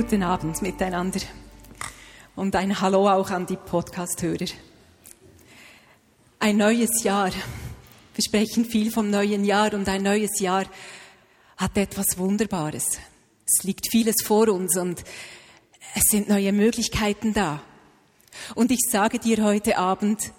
Guten 0.00 0.22
Abend 0.22 0.62
miteinander 0.62 1.18
und 2.36 2.54
ein 2.54 2.80
Hallo 2.80 3.10
auch 3.10 3.30
an 3.30 3.46
die 3.46 3.56
Podcast-Hörer. 3.56 4.46
Ein 6.38 6.56
neues 6.56 7.02
Jahr. 7.02 7.32
Wir 8.14 8.22
sprechen 8.22 8.64
viel 8.64 8.92
vom 8.92 9.10
neuen 9.10 9.44
Jahr 9.44 9.74
und 9.74 9.88
ein 9.88 10.04
neues 10.04 10.38
Jahr 10.38 10.66
hat 11.56 11.76
etwas 11.76 12.16
Wunderbares. 12.16 13.00
Es 13.44 13.64
liegt 13.64 13.88
vieles 13.90 14.22
vor 14.22 14.46
uns 14.50 14.76
und 14.76 15.02
es 15.96 16.04
sind 16.08 16.28
neue 16.28 16.52
Möglichkeiten 16.52 17.32
da. 17.34 17.60
Und 18.54 18.70
ich 18.70 18.88
sage 18.88 19.18
dir 19.18 19.42
heute 19.42 19.78
Abend, 19.78 20.32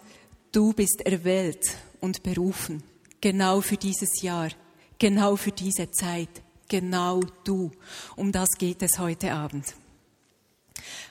du 0.54 0.72
bist 0.72 1.02
erwählt 1.02 1.66
und 2.00 2.24
berufen, 2.24 2.82
genau 3.20 3.60
für 3.60 3.76
dieses 3.76 4.22
Jahr, 4.22 4.52
genau 5.00 5.36
für 5.36 5.52
diese 5.52 5.92
Zeit 5.92 6.30
genau 6.70 7.20
du. 7.44 7.72
Um 8.16 8.32
das 8.32 8.50
geht 8.58 8.82
es 8.82 9.00
heute 9.00 9.34
Abend. 9.34 9.76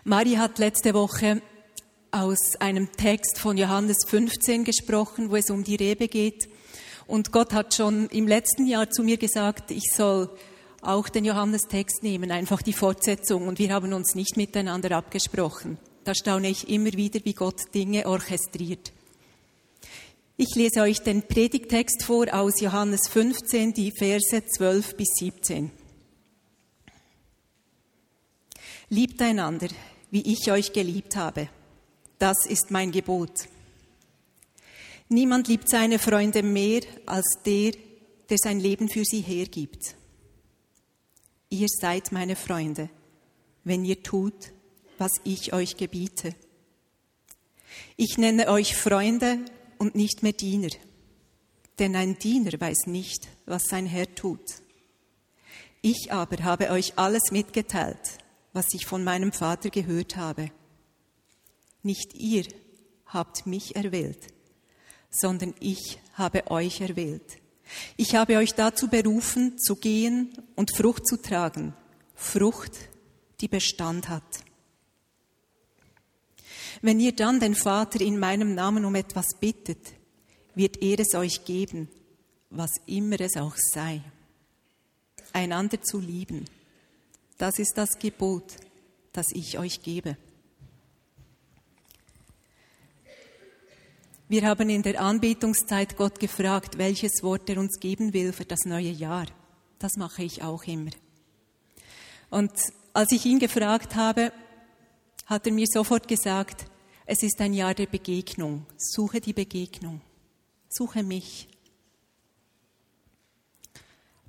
Mari 0.05 0.35
hat 0.35 0.59
letzte 0.59 0.95
Woche 0.95 1.43
aus 2.11 2.57
einem 2.59 2.91
Text 2.93 3.39
von 3.39 3.59
Johannes 3.59 3.99
15 4.07 4.65
gesprochen, 4.65 5.31
wo 5.31 5.37
es 5.37 5.51
um 5.51 5.65
die 5.65 5.77
Rebe 5.77 6.09
geht. 6.09 6.49
Und 7.07 7.33
Gott 7.33 7.53
hat 7.53 7.75
schon 7.75 8.09
im 8.09 8.27
letzten 8.27 8.67
Jahr 8.67 8.89
zu 8.91 9.03
mir 9.03 9.19
gesagt, 9.19 9.71
ich 9.71 9.93
soll 9.95 10.31
auch 10.81 11.09
den 11.09 11.25
Johannes-Text 11.25 12.03
nehmen, 12.03 12.31
einfach 12.31 12.63
die 12.63 12.73
Fortsetzung. 12.73 13.49
Und 13.49 13.59
wir 13.59 13.73
haben 13.73 13.93
uns 13.93 14.15
nicht 14.15 14.37
miteinander 14.37 14.97
abgesprochen. 14.97 15.79
Da 16.05 16.15
staune 16.15 16.49
ich 16.49 16.69
immer 16.69 16.93
wieder, 16.93 17.21
wie 17.25 17.35
Gott 17.35 17.75
Dinge 17.75 18.07
orchestriert. 18.07 18.93
Ich 20.41 20.55
lese 20.55 20.83
euch 20.83 21.01
den 21.01 21.27
Predigtext 21.27 22.05
vor 22.05 22.33
aus 22.33 22.61
Johannes 22.61 23.09
15, 23.09 23.75
die 23.75 23.91
Verse 23.91 24.41
12 24.47 24.97
bis 24.97 25.09
17. 25.19 25.73
Liebt 28.89 29.21
einander, 29.21 29.67
wie 30.13 30.33
ich 30.33 30.49
euch 30.53 30.73
geliebt 30.73 31.17
habe. 31.17 31.49
Das 32.21 32.47
ist 32.47 32.71
mein 32.71 32.93
Gebot. 32.93 33.49
Niemand 35.09 35.49
liebt 35.49 35.69
seine 35.69 35.99
Freunde 35.99 36.45
mehr 36.45 36.83
als 37.05 37.41
der, 37.45 37.73
der 38.31 38.39
sein 38.39 38.61
Leben 38.61 38.89
für 38.89 39.05
sie 39.05 39.23
hergibt. 39.23 39.97
Ihr 41.51 41.67
seid 41.69 42.13
meine 42.13 42.37
Freunde, 42.37 42.91
wenn 43.65 43.85
ihr 43.85 44.05
tut, 44.05 44.53
was 44.99 45.15
ich 45.25 45.53
euch 45.53 45.77
gebiete. 45.77 46.33
Ich 47.97 48.19
nenne 48.19 48.47
euch 48.47 48.77
Freunde, 48.77 49.41
und 49.79 49.95
nicht 49.95 50.23
mehr 50.23 50.33
Diener. 50.33 50.71
Denn 51.79 51.95
ein 51.95 52.19
Diener 52.19 52.53
weiß 52.59 52.87
nicht, 52.87 53.29
was 53.47 53.65
sein 53.65 53.87
Herr 53.87 54.15
tut. 54.15 54.43
Ich 55.81 56.13
aber 56.13 56.43
habe 56.43 56.71
euch 56.71 56.99
alles 56.99 57.31
mitgeteilt, 57.31 58.19
was 58.53 58.67
ich 58.73 58.87
von 58.87 59.05
meinem 59.05 59.33
Vater 59.33 59.71
gehört 59.71 60.17
habe. 60.17 60.51
Nicht 61.83 62.15
ihr 62.15 62.45
habt 63.07 63.47
mich 63.47 63.77
erwählt, 63.77 64.27
sondern 65.11 65.55
ich 65.61 66.01
habe 66.15 66.51
euch 66.51 66.81
erwählt. 66.81 67.39
Ich 67.97 68.15
habe 68.15 68.39
euch 68.39 68.55
dazu 68.55 68.89
berufen, 68.89 69.59
zu 69.59 69.77
gehen 69.77 70.33
und 70.57 70.75
Frucht 70.75 71.07
zu 71.07 71.21
tragen, 71.21 71.75
Frucht, 72.15 72.73
die 73.41 73.49
Bestand 73.49 74.09
hat. 74.09 74.48
Wenn 76.83 77.01
ihr 77.01 77.13
dann 77.13 77.41
den 77.41 77.55
Vater 77.55 78.01
in 78.01 78.19
meinem 78.19 78.55
Namen 78.55 78.85
um 78.85 78.95
etwas 78.95 79.27
bittet, 79.41 79.93
wird 80.55 80.83
er 80.83 81.01
es 81.01 81.15
euch 81.15 81.45
geben, 81.45 81.89
was 82.51 82.71
immer 82.87 83.21
es 83.21 83.37
auch 83.37 83.57
sei. 83.57 84.01
Einander 85.33 85.81
zu 85.83 86.01
lieben, 86.01 86.45
das 87.37 87.59
ist 87.59 87.75
das 87.77 87.99
Gebot, 87.99 88.57
das 89.13 89.27
ich 89.33 89.59
euch 89.59 89.83
gebe. 89.83 90.17
Wir 94.31 94.43
haben 94.47 94.69
in 94.69 94.83
der 94.83 95.01
Anbetungszeit 95.01 95.97
Gott 95.97 96.21
gefragt, 96.21 96.77
welches 96.77 97.23
Wort 97.23 97.49
er 97.49 97.59
uns 97.59 97.81
geben 97.81 98.13
will 98.13 98.35
für 98.35 98.45
das 98.45 98.67
neue 98.67 98.91
Jahr. 98.91 99.27
Das 99.79 99.97
mache 99.97 100.23
ich 100.23 100.43
auch 100.43 100.65
immer. 100.65 100.91
Und 102.29 102.53
als 102.93 103.13
ich 103.13 103.25
ihn 103.25 103.39
gefragt 103.39 103.95
habe, 103.95 104.33
hat 105.29 105.47
er 105.47 105.53
mir 105.53 105.67
sofort 105.67 106.09
gesagt, 106.09 106.65
es 107.05 107.23
ist 107.23 107.41
ein 107.41 107.53
Jahr 107.53 107.75
der 107.75 107.87
Begegnung. 107.87 108.67
Suche 108.77 109.21
die 109.21 109.35
Begegnung. 109.35 110.01
Suche 110.71 111.03
mich. 111.03 111.49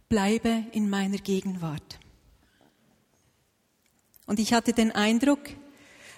Bleibe 0.09 0.65
in 0.73 0.89
meiner 0.89 1.17
Gegenwart. 1.17 1.99
Und 4.25 4.39
ich 4.39 4.53
hatte 4.53 4.73
den 4.73 4.91
Eindruck, 4.91 5.39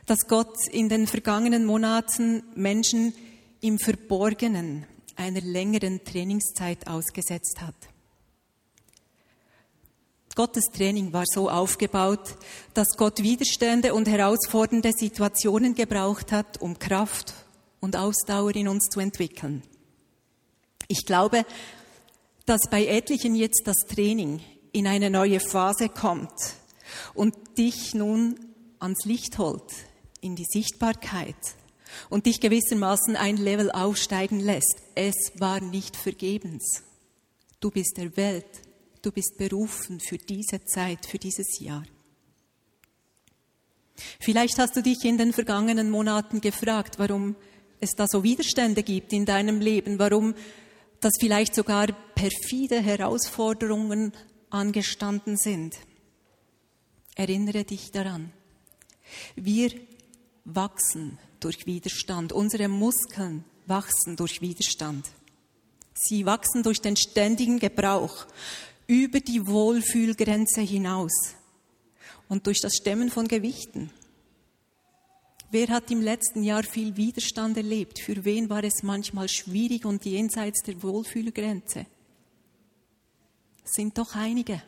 dass 0.08 0.28
Gott 0.28 0.68
in 0.68 0.90
den 0.90 1.06
vergangenen 1.06 1.64
Monaten 1.64 2.44
Menschen 2.56 3.14
im 3.62 3.78
Verborgenen 3.78 4.88
einer 5.16 5.42
längeren 5.42 6.04
Trainingszeit 6.04 6.88
ausgesetzt 6.88 7.62
hat. 7.62 7.76
Gottes 10.36 10.66
Training 10.74 11.12
war 11.14 11.26
so 11.26 11.50
aufgebaut, 11.50 12.36
dass 12.74 12.96
Gott 12.96 13.22
widerstände 13.22 13.94
und 13.94 14.08
herausfordernde 14.08 14.92
Situationen 14.96 15.76
gebraucht 15.76 16.32
hat, 16.32 16.62
um 16.62 16.80
Kraft 16.80 17.34
und 17.80 17.96
Ausdauer 17.96 18.56
in 18.56 18.68
uns 18.68 18.88
zu 18.90 19.00
entwickeln. 19.00 19.64
Ich 20.88 21.06
glaube, 21.06 21.46
dass 22.46 22.62
bei 22.70 22.86
etlichen 22.86 23.36
jetzt 23.36 23.64
das 23.66 23.78
Training 23.88 24.42
in 24.72 24.88
eine 24.88 25.10
neue 25.10 25.40
Phase 25.40 25.90
kommt 25.90 26.34
und 27.14 27.36
dich 27.58 27.94
nun 27.94 28.40
ans 28.80 29.06
Licht 29.06 29.38
holt, 29.38 29.72
in 30.22 30.36
die 30.36 30.46
Sichtbarkeit 30.46 31.36
und 32.10 32.26
dich 32.26 32.40
gewissermaßen 32.40 33.16
ein 33.16 33.38
Level 33.38 33.72
aufsteigen 33.72 34.40
lässt. 34.40 34.82
Es 34.96 35.34
war 35.36 35.60
nicht 35.60 35.96
vergebens. 35.96 36.84
Du 37.60 37.70
bist 37.70 37.98
erwählt 37.98 38.71
Du 39.02 39.12
bist 39.12 39.38
berufen 39.38 40.00
für 40.00 40.18
diese 40.18 40.64
Zeit, 40.64 41.06
für 41.06 41.18
dieses 41.18 41.60
Jahr. 41.60 41.84
Vielleicht 44.20 44.58
hast 44.60 44.76
du 44.76 44.84
dich 44.84 45.04
in 45.04 45.18
den 45.18 45.34
vergangenen 45.34 45.90
Monaten 45.90 46.42
gefragt, 46.42 47.00
warum 47.00 47.36
es 47.80 47.92
da 47.96 48.06
so 48.08 48.24
Widerstände 48.24 48.84
gibt 48.84 49.12
in 49.12 49.26
deinem 49.26 49.60
Leben, 49.60 49.98
warum 49.98 50.36
das 51.00 51.14
vielleicht 51.20 51.56
sogar 51.56 51.88
perfide 52.16 52.80
Herausforderungen 52.80 54.14
angestanden 54.52 55.36
sind. 55.36 55.76
Erinnere 57.16 57.64
dich 57.64 57.92
daran. 57.92 58.32
Wir 59.36 59.72
wachsen 60.46 61.18
durch 61.40 61.66
Widerstand. 61.66 62.34
Unsere 62.34 62.68
Muskeln 62.68 63.44
wachsen 63.66 64.16
durch 64.16 64.42
Widerstand. 64.42 65.10
Sie 65.94 66.26
wachsen 66.26 66.64
durch 66.64 66.82
den 66.82 66.96
ständigen 66.96 67.60
Gebrauch 67.60 68.28
über 68.88 69.20
die 69.20 69.48
Wohlfühlgrenze 69.48 70.62
hinaus 70.62 71.36
und 72.28 72.48
durch 72.48 72.62
das 72.62 72.76
Stemmen 72.76 73.10
von 73.10 73.28
Gewichten. 73.28 73.92
Wer 75.52 75.68
hat 75.68 75.92
im 75.92 76.02
letzten 76.02 76.44
Jahr 76.44 76.64
viel 76.64 76.96
Widerstand 76.96 77.58
erlebt? 77.58 78.00
Für 78.00 78.24
wen 78.24 78.50
war 78.50 78.64
es 78.64 78.84
manchmal 78.84 79.28
schwierig 79.28 79.86
und 79.86 80.06
jenseits 80.06 80.64
der 80.64 80.82
Wohlfühlgrenze? 80.82 81.86
Sind 83.66 83.98
doch 83.98 84.16
einige. 84.16 84.64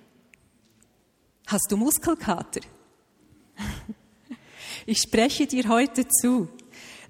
Hast 1.48 1.68
du 1.70 1.78
Muskelkater? 1.78 2.62
Ich 4.86 4.98
spreche 4.98 5.48
dir 5.48 5.70
heute 5.70 6.06
zu, 6.10 6.50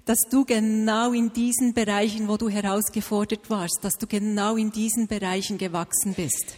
dass 0.04 0.18
du 0.30 0.44
genau 0.44 1.12
in 1.12 1.32
diesen 1.32 1.74
Bereichen, 1.74 2.28
wo 2.28 2.36
du 2.36 2.48
herausgefordert 2.48 3.50
warst, 3.50 3.78
dass 3.82 3.94
du 3.94 4.06
genau 4.06 4.56
in 4.56 4.70
diesen 4.70 5.08
Bereichen 5.08 5.58
gewachsen 5.58 6.14
bist. 6.14 6.54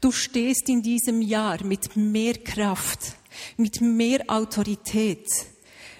Du 0.00 0.12
stehst 0.12 0.68
in 0.68 0.82
diesem 0.82 1.22
Jahr 1.22 1.62
mit 1.64 1.96
mehr 1.96 2.34
Kraft, 2.34 3.16
mit 3.56 3.80
mehr 3.80 4.24
Autorität, 4.28 5.28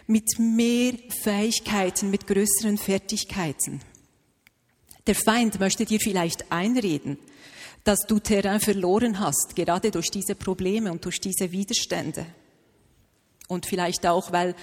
mit 0.07 0.39
mehr 0.39 0.95
Fähigkeiten, 1.09 2.11
mit 2.11 2.27
größeren 2.27 2.79
Fertigkeiten. 2.79 3.81
Der 5.07 5.15
Feind 5.15 5.61
möchte 5.61 5.85
dir 5.85 6.01
vielleicht 6.01 6.51
einreden, 6.51 7.19
dass 7.85 8.01
du 8.01 8.19
Terrain 8.19 8.61
verloren 8.61 9.21
hast, 9.21 9.55
gerade 9.55 9.91
durch 9.91 10.11
diese 10.11 10.35
Probleme 10.35 10.91
und 10.91 11.05
durch 11.05 11.21
diese 11.21 11.53
Widerstände. 11.53 12.27
Und 13.49 13.67
vielleicht 13.67 14.07
auch, 14.07 14.33
weil, 14.33 14.55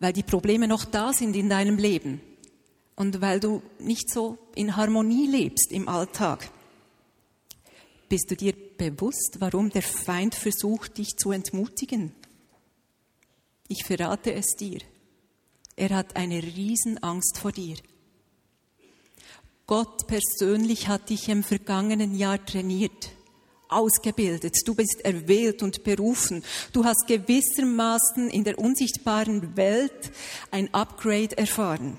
weil 0.00 0.12
die 0.12 0.24
Probleme 0.24 0.66
noch 0.66 0.84
da 0.84 1.12
sind 1.12 1.36
in 1.36 1.48
deinem 1.48 1.78
Leben 1.78 2.20
und 2.96 3.20
weil 3.20 3.38
du 3.38 3.62
nicht 3.78 4.12
so 4.12 4.38
in 4.56 4.74
Harmonie 4.76 5.28
lebst 5.28 5.70
im 5.70 5.88
Alltag. 5.88 6.50
Bist 8.08 8.30
du 8.30 8.36
dir 8.36 8.54
bewusst, 8.78 9.36
warum 9.40 9.70
der 9.70 9.82
Feind 9.82 10.34
versucht, 10.34 10.98
dich 10.98 11.16
zu 11.16 11.32
entmutigen? 11.32 12.12
Ich 13.68 13.84
verrate 13.84 14.32
es 14.32 14.54
dir. 14.58 14.80
Er 15.74 15.90
hat 15.90 16.16
eine 16.16 16.40
Riesenangst 16.42 17.38
vor 17.38 17.50
dir. 17.50 17.76
Gott 19.66 20.06
persönlich 20.06 20.86
hat 20.86 21.10
dich 21.10 21.28
im 21.28 21.42
vergangenen 21.42 22.14
Jahr 22.14 22.44
trainiert, 22.44 23.10
ausgebildet. 23.68 24.54
Du 24.64 24.76
bist 24.76 25.00
erwählt 25.02 25.64
und 25.64 25.82
berufen. 25.82 26.44
Du 26.72 26.84
hast 26.84 27.08
gewissermaßen 27.08 28.30
in 28.30 28.44
der 28.44 28.60
unsichtbaren 28.60 29.56
Welt 29.56 30.12
ein 30.52 30.72
Upgrade 30.72 31.36
erfahren. 31.36 31.98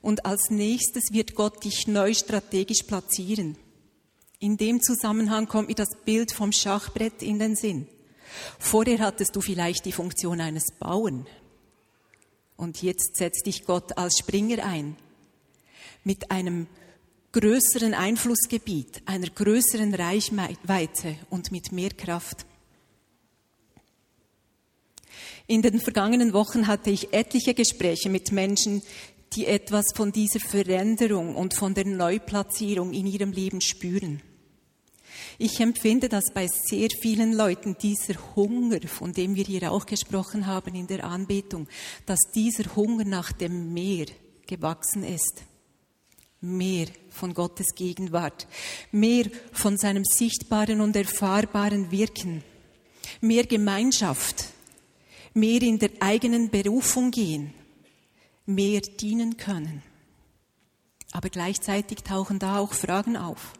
Und 0.00 0.26
als 0.26 0.50
nächstes 0.50 1.12
wird 1.12 1.36
Gott 1.36 1.62
dich 1.62 1.86
neu 1.86 2.12
strategisch 2.12 2.82
platzieren. 2.82 3.56
In 4.42 4.56
dem 4.56 4.82
Zusammenhang 4.82 5.46
kommt 5.46 5.68
mir 5.68 5.76
das 5.76 5.90
Bild 6.04 6.32
vom 6.32 6.50
Schachbrett 6.50 7.22
in 7.22 7.38
den 7.38 7.54
Sinn. 7.54 7.86
Vorher 8.58 8.98
hattest 8.98 9.36
du 9.36 9.40
vielleicht 9.40 9.84
die 9.84 9.92
Funktion 9.92 10.40
eines 10.40 10.72
Bauern. 10.80 11.28
Und 12.56 12.82
jetzt 12.82 13.18
setzt 13.18 13.46
dich 13.46 13.64
Gott 13.66 13.96
als 13.96 14.18
Springer 14.18 14.64
ein. 14.64 14.96
Mit 16.02 16.32
einem 16.32 16.66
größeren 17.30 17.94
Einflussgebiet, 17.94 19.02
einer 19.06 19.28
größeren 19.28 19.94
Reichweite 19.94 21.14
und 21.30 21.52
mit 21.52 21.70
mehr 21.70 21.90
Kraft. 21.90 22.44
In 25.46 25.62
den 25.62 25.78
vergangenen 25.78 26.32
Wochen 26.32 26.66
hatte 26.66 26.90
ich 26.90 27.12
etliche 27.12 27.54
Gespräche 27.54 28.10
mit 28.10 28.32
Menschen, 28.32 28.82
die 29.34 29.46
etwas 29.46 29.84
von 29.94 30.10
dieser 30.10 30.40
Veränderung 30.40 31.36
und 31.36 31.54
von 31.54 31.74
der 31.74 31.86
Neuplatzierung 31.86 32.92
in 32.92 33.06
ihrem 33.06 33.30
Leben 33.30 33.60
spüren. 33.60 34.20
Ich 35.38 35.60
empfinde, 35.60 36.08
dass 36.08 36.32
bei 36.34 36.46
sehr 36.46 36.88
vielen 37.00 37.32
Leuten 37.32 37.76
dieser 37.80 38.14
Hunger, 38.36 38.80
von 38.86 39.12
dem 39.12 39.34
wir 39.34 39.44
hier 39.44 39.72
auch 39.72 39.86
gesprochen 39.86 40.46
haben 40.46 40.74
in 40.74 40.86
der 40.86 41.04
Anbetung, 41.04 41.68
dass 42.06 42.18
dieser 42.34 42.76
Hunger 42.76 43.04
nach 43.04 43.32
dem 43.32 43.72
Meer 43.72 44.06
gewachsen 44.46 45.04
ist. 45.04 45.42
Mehr 46.40 46.86
von 47.08 47.34
Gottes 47.34 47.74
Gegenwart, 47.76 48.48
mehr 48.90 49.26
von 49.52 49.78
seinem 49.78 50.04
sichtbaren 50.04 50.80
und 50.80 50.96
erfahrbaren 50.96 51.90
Wirken, 51.90 52.42
mehr 53.20 53.44
Gemeinschaft, 53.44 54.46
mehr 55.34 55.62
in 55.62 55.78
der 55.78 55.90
eigenen 56.00 56.50
Berufung 56.50 57.12
gehen, 57.12 57.54
mehr 58.44 58.80
dienen 58.80 59.36
können. 59.36 59.82
Aber 61.12 61.28
gleichzeitig 61.28 62.02
tauchen 62.02 62.38
da 62.38 62.58
auch 62.58 62.72
Fragen 62.72 63.16
auf 63.16 63.52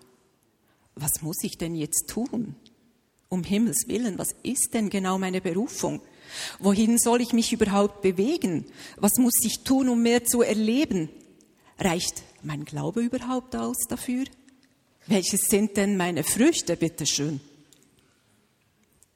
was 0.95 1.23
muss 1.23 1.43
ich 1.43 1.59
denn 1.59 1.75
jetzt 1.75 2.09
tun? 2.09 2.55
Um 3.29 3.45
Himmels 3.45 3.85
willen, 3.89 4.19
was 4.19 4.35
ist 4.43 4.75
denn 4.75 4.91
genau 4.91 5.19
meine 5.19 5.41
Berufung? 5.41 6.03
Wohin 6.59 6.99
soll 6.99 7.21
ich 7.21 7.33
mich 7.33 7.53
überhaupt 7.53 8.03
bewegen? 8.03 8.67
Was 8.97 9.13
muss 9.19 9.35
ich 9.45 9.65
tun, 9.65 9.89
um 9.89 10.03
mehr 10.03 10.25
zu 10.25 10.43
erleben? 10.43 11.09
Reicht 11.79 12.23
mein 12.43 12.65
Glaube 12.65 13.03
überhaupt 13.03 13.57
aus 13.57 13.79
dafür? 13.89 14.25
Welches 15.07 15.43
sind 15.49 15.77
denn 15.77 15.97
meine 15.97 16.25
Früchte, 16.25 16.77
bitteschön? 16.77 17.41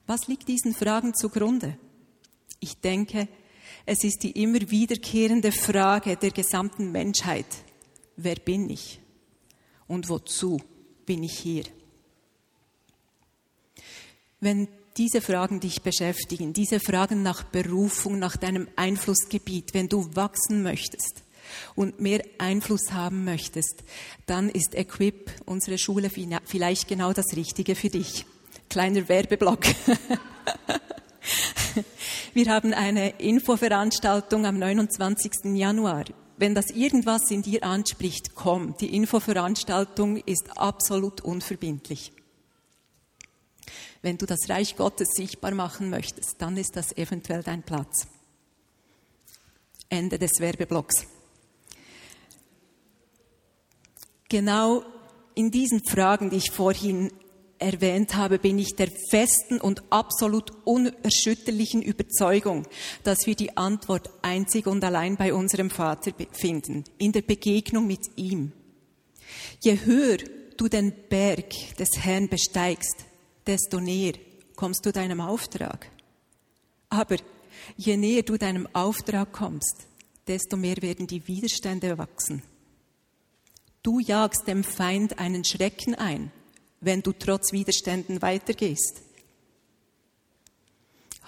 Was 0.06 0.28
liegt 0.28 0.48
diesen 0.48 0.74
Fragen 0.74 1.14
zugrunde? 1.14 1.78
Ich 2.60 2.80
denke, 2.80 3.28
es 3.84 4.02
ist 4.02 4.22
die 4.22 4.42
immer 4.42 4.70
wiederkehrende 4.70 5.52
Frage 5.52 6.16
der 6.16 6.30
gesamten 6.30 6.90
Menschheit. 6.90 7.46
Wer 8.16 8.36
bin 8.36 8.70
ich? 8.70 9.00
Und 9.86 10.08
wozu? 10.08 10.60
Bin 11.06 11.22
ich 11.22 11.38
hier? 11.38 11.64
Wenn 14.40 14.68
diese 14.96 15.20
Fragen 15.20 15.60
dich 15.60 15.82
beschäftigen, 15.82 16.52
diese 16.52 16.80
Fragen 16.80 17.22
nach 17.22 17.44
Berufung, 17.44 18.18
nach 18.18 18.36
deinem 18.36 18.66
Einflussgebiet, 18.76 19.72
wenn 19.74 19.88
du 19.88 20.14
wachsen 20.14 20.62
möchtest 20.62 21.22
und 21.74 22.00
mehr 22.00 22.22
Einfluss 22.38 22.92
haben 22.92 23.24
möchtest, 23.24 23.84
dann 24.26 24.48
ist 24.48 24.74
Equip, 24.74 25.30
unsere 25.44 25.78
Schule, 25.78 26.10
vielleicht 26.44 26.88
genau 26.88 27.12
das 27.12 27.36
Richtige 27.36 27.74
für 27.74 27.88
dich. 27.88 28.26
Kleiner 28.68 29.08
Werbeblock. 29.08 29.60
Wir 32.34 32.50
haben 32.50 32.74
eine 32.74 33.10
Infoveranstaltung 33.20 34.44
am 34.46 34.58
29. 34.58 35.54
Januar 35.54 36.04
wenn 36.36 36.54
das 36.54 36.70
irgendwas 36.70 37.30
in 37.30 37.42
dir 37.42 37.64
anspricht, 37.64 38.34
komm. 38.34 38.76
Die 38.78 38.94
Infoveranstaltung 38.94 40.18
ist 40.18 40.58
absolut 40.58 41.20
unverbindlich. 41.22 42.12
Wenn 44.02 44.18
du 44.18 44.26
das 44.26 44.48
Reich 44.48 44.76
Gottes 44.76 45.08
sichtbar 45.16 45.52
machen 45.52 45.90
möchtest, 45.90 46.36
dann 46.38 46.56
ist 46.56 46.76
das 46.76 46.96
eventuell 46.96 47.42
dein 47.42 47.62
Platz. 47.62 48.06
Ende 49.88 50.18
des 50.18 50.38
Werbeblocks. 50.38 51.06
Genau 54.28 54.84
in 55.34 55.50
diesen 55.50 55.84
Fragen, 55.84 56.30
die 56.30 56.36
ich 56.36 56.50
vorhin 56.50 57.12
erwähnt 57.58 58.14
habe, 58.16 58.38
bin 58.38 58.58
ich 58.58 58.76
der 58.76 58.90
festen 59.10 59.60
und 59.60 59.82
absolut 59.90 60.52
unerschütterlichen 60.64 61.82
Überzeugung, 61.82 62.66
dass 63.04 63.26
wir 63.26 63.34
die 63.34 63.56
Antwort 63.56 64.10
einzig 64.22 64.66
und 64.66 64.82
allein 64.84 65.16
bei 65.16 65.32
unserem 65.32 65.70
Vater 65.70 66.12
finden, 66.32 66.84
in 66.98 67.12
der 67.12 67.22
Begegnung 67.22 67.86
mit 67.86 68.02
ihm. 68.16 68.52
Je 69.62 69.78
höher 69.84 70.18
du 70.56 70.68
den 70.68 70.92
Berg 71.08 71.50
des 71.78 71.88
Herrn 71.98 72.28
besteigst, 72.28 73.04
desto 73.46 73.80
näher 73.80 74.14
kommst 74.54 74.86
du 74.86 74.92
deinem 74.92 75.20
Auftrag. 75.20 75.90
Aber 76.88 77.16
je 77.76 77.96
näher 77.96 78.22
du 78.22 78.36
deinem 78.36 78.68
Auftrag 78.72 79.32
kommst, 79.32 79.86
desto 80.26 80.56
mehr 80.56 80.76
werden 80.82 81.06
die 81.06 81.26
Widerstände 81.26 81.98
wachsen. 81.98 82.42
Du 83.82 84.00
jagst 84.00 84.48
dem 84.48 84.64
Feind 84.64 85.18
einen 85.18 85.44
Schrecken 85.44 85.94
ein, 85.94 86.32
wenn 86.86 87.02
du 87.02 87.12
trotz 87.12 87.52
Widerständen 87.52 88.22
weitergehst. 88.22 89.02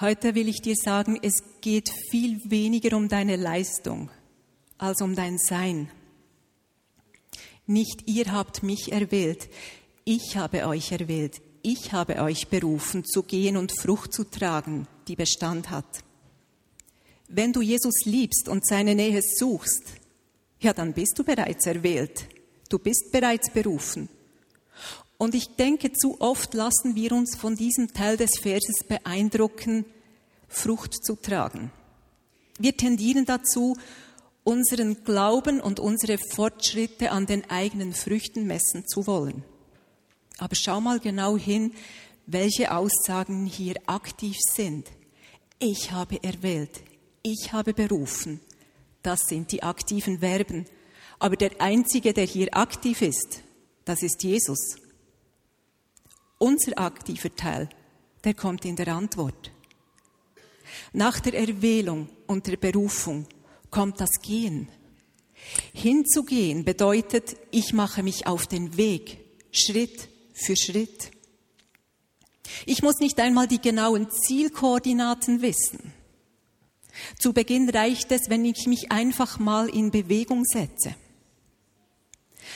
Heute 0.01 0.37
will 0.37 0.49
ich 0.49 0.63
dir 0.63 0.77
sagen, 0.77 1.19
es 1.21 1.43
geht 1.61 1.91
viel 2.11 2.39
weniger 2.45 2.97
um 2.97 3.09
deine 3.09 3.35
Leistung 3.35 4.09
als 4.79 5.03
um 5.03 5.17
dein 5.17 5.37
Sein. 5.39 5.91
Nicht 7.67 8.05
ihr 8.07 8.33
habt 8.33 8.63
mich 8.63 8.93
erwählt, 8.93 9.51
ich 10.05 10.37
habe 10.37 10.69
euch 10.69 10.93
erwählt, 10.93 11.43
ich 11.63 11.93
habe 11.93 12.23
euch 12.23 12.47
berufen, 12.47 13.05
zu 13.05 13.25
gehen 13.25 13.57
und 13.57 13.73
Frucht 13.77 14.15
zu 14.15 14.23
tragen, 14.23 14.87
die 15.09 15.17
Bestand 15.17 15.71
hat. 15.71 16.05
Wenn 17.27 17.53
du 17.53 17.61
Jesus 17.61 18.05
liebst 18.05 18.49
und 18.49 18.65
seine 18.65 18.95
Nähe 18.95 19.21
suchst, 19.21 19.83
ja, 20.61 20.73
dann 20.73 20.93
bist 20.93 21.19
du 21.19 21.25
bereits 21.25 21.67
erwählt, 21.67 22.29
du 22.69 22.79
bist 22.79 23.11
bereits 23.11 23.51
berufen. 23.51 24.09
Und 25.19 25.35
ich 25.35 25.57
denke, 25.57 25.93
zu 25.93 26.21
oft 26.21 26.55
lassen 26.55 26.95
wir 26.95 27.13
uns 27.13 27.37
von 27.37 27.57
diesem 27.57 27.93
Teil 27.93 28.17
des 28.17 28.39
Verses 28.41 28.85
beeindrucken, 28.87 29.85
Frucht 30.49 31.05
zu 31.05 31.17
tragen. 31.17 31.73
Wir 32.59 32.77
tendieren 32.77 33.25
dazu, 33.25 33.77
unseren 34.45 35.05
Glauben 35.05 35.61
und 35.61 35.81
unsere 35.81 36.19
Fortschritte 36.19 37.11
an 37.11 37.27
den 37.27 37.51
eigenen 37.51 37.93
Früchten 37.93 38.47
messen 38.47 38.87
zu 38.87 39.07
wollen. 39.07 39.45
Aber 40.39 40.55
schau 40.55 40.81
mal 40.81 41.01
genau 41.01 41.37
hin, 41.37 41.73
welche 42.27 42.75
Aussagen 42.75 43.45
hier 43.45 43.75
aktiv 43.87 44.37
sind. 44.55 44.89
Ich 45.59 45.91
habe 45.91 46.23
erwählt, 46.23 46.83
ich 47.23 47.53
habe 47.53 47.75
berufen. 47.75 48.41
Das 49.03 49.21
sind 49.27 49.51
die 49.51 49.63
aktiven 49.63 50.21
Verben. 50.21 50.67
Aber 51.19 51.37
der 51.37 51.61
Einzige, 51.61 52.13
der 52.13 52.25
hier 52.25 52.57
aktiv 52.57 53.03
ist, 53.03 53.43
das 53.85 54.03
ist 54.03 54.23
Jesus. 54.23 54.77
Unser 56.39 56.79
aktiver 56.79 57.35
Teil, 57.35 57.69
der 58.25 58.35
kommt 58.35 58.65
in 58.65 58.77
der 58.77 58.89
Antwort. 58.89 59.53
Nach 60.93 61.21
der 61.21 61.35
Erwählung 61.35 62.09
und 62.27 62.47
der 62.47 62.57
Berufung 62.57 63.27
kommt 63.71 64.01
das 64.01 64.21
Gehen. 64.23 64.69
Hinzugehen 65.73 66.65
bedeutet, 66.65 67.37
ich 67.51 67.73
mache 67.73 68.03
mich 68.03 68.27
auf 68.27 68.47
den 68.47 68.77
Weg, 68.77 69.19
Schritt 69.51 70.09
für 70.35 70.57
Schritt. 70.57 71.11
Ich 72.67 72.83
muss 72.83 72.99
nicht 72.99 73.19
einmal 73.21 73.47
die 73.47 73.61
genauen 73.61 74.09
Zielkoordinaten 74.11 75.43
wissen. 75.43 75.93
Zu 77.19 77.33
Beginn 77.33 77.69
reicht 77.69 78.11
es, 78.11 78.29
wenn 78.29 78.45
ich 78.45 78.67
mich 78.67 78.91
einfach 78.91 79.39
mal 79.39 79.69
in 79.69 79.91
Bewegung 79.91 80.45
setze. 80.45 80.95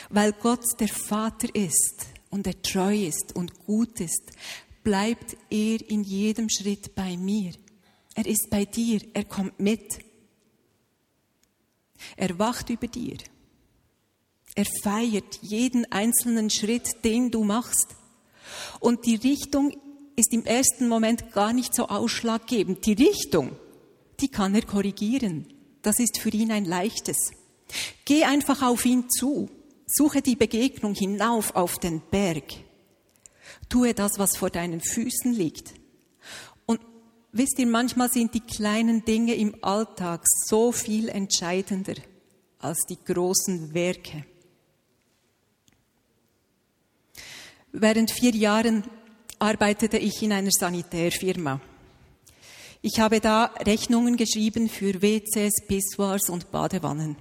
Weil 0.09 0.33
Gott 0.33 0.65
der 0.81 0.89
Vater 0.89 1.55
ist, 1.55 2.07
und 2.33 2.47
er 2.47 2.61
treu 2.63 3.07
ist 3.07 3.37
und 3.37 3.67
gut 3.67 4.01
ist, 4.01 4.33
bleibt 4.83 5.37
er 5.51 5.79
in 5.89 6.03
jedem 6.03 6.49
Schritt 6.49 6.95
bei 6.95 7.17
mir. 7.17 7.53
Er 8.15 8.27
ist 8.27 8.49
bei 8.51 8.65
dir, 8.65 9.01
er 9.15 9.25
kommt 9.25 9.61
mit. 9.61 10.01
Er 12.17 12.39
wacht 12.39 12.71
über 12.71 12.89
dir. 12.89 13.19
Er 14.55 14.67
feiert 14.83 15.39
jeden 15.43 15.91
einzelnen 15.93 16.51
Schritt, 16.51 17.05
den 17.05 17.31
du 17.31 17.45
machst. 17.45 17.89
Und 18.81 19.07
die 19.07 19.17
Richtung 19.17 19.73
ist 20.17 20.33
im 20.33 20.45
ersten 20.45 20.89
Moment 20.89 21.33
gar 21.33 21.53
nicht 21.53 21.75
so 21.75 21.89
ausschlaggebend. 21.89 22.85
Die 22.87 22.95
Richtung, 22.95 23.57
die 24.21 24.29
kann 24.29 24.55
er 24.55 24.63
korrigieren. 24.63 25.47
Das 25.83 25.99
ist 25.99 26.19
für 26.19 26.31
ihn 26.31 26.51
ein 26.51 26.65
leichtes. 26.65 27.17
Geh 28.05 28.25
einfach 28.25 28.63
auf 28.63 28.85
ihn 28.85 29.09
zu. 29.09 29.51
Suche 29.95 30.23
die 30.23 30.37
Begegnung 30.37 30.95
hinauf 30.95 31.55
auf 31.55 31.79
den 31.79 32.01
Berg. 32.01 32.45
Tue 33.69 33.93
das, 33.93 34.19
was 34.19 34.39
vor 34.39 34.49
deinen 34.49 34.81
Füßen 34.81 35.35
liegt. 35.35 35.75
Und 36.65 36.81
wisst 37.31 37.59
ihr, 37.59 37.67
manchmal 37.67 38.11
sind 38.11 38.33
die 38.33 38.41
kleinen 38.41 39.05
Dinge 39.05 39.35
im 39.35 39.55
Alltag 39.63 40.23
so 40.47 40.73
viel 40.73 41.11
entscheidender 41.11 41.95
als 42.59 42.79
die 42.89 42.97
großen 43.05 43.75
Werke. 43.75 44.25
Während 47.73 48.11
vier 48.11 48.35
Jahren 48.35 48.85
arbeitete 49.39 49.99
ich 49.99 50.23
in 50.23 50.33
einer 50.33 50.53
Sanitärfirma. 50.53 51.61
Ich 52.81 52.99
habe 52.99 53.21
da 53.21 53.45
Rechnungen 53.67 54.17
geschrieben 54.17 54.71
für 54.71 55.03
WCs, 55.03 55.67
Pissoirs 55.67 56.31
und 56.31 56.51
Badewannen 56.51 57.17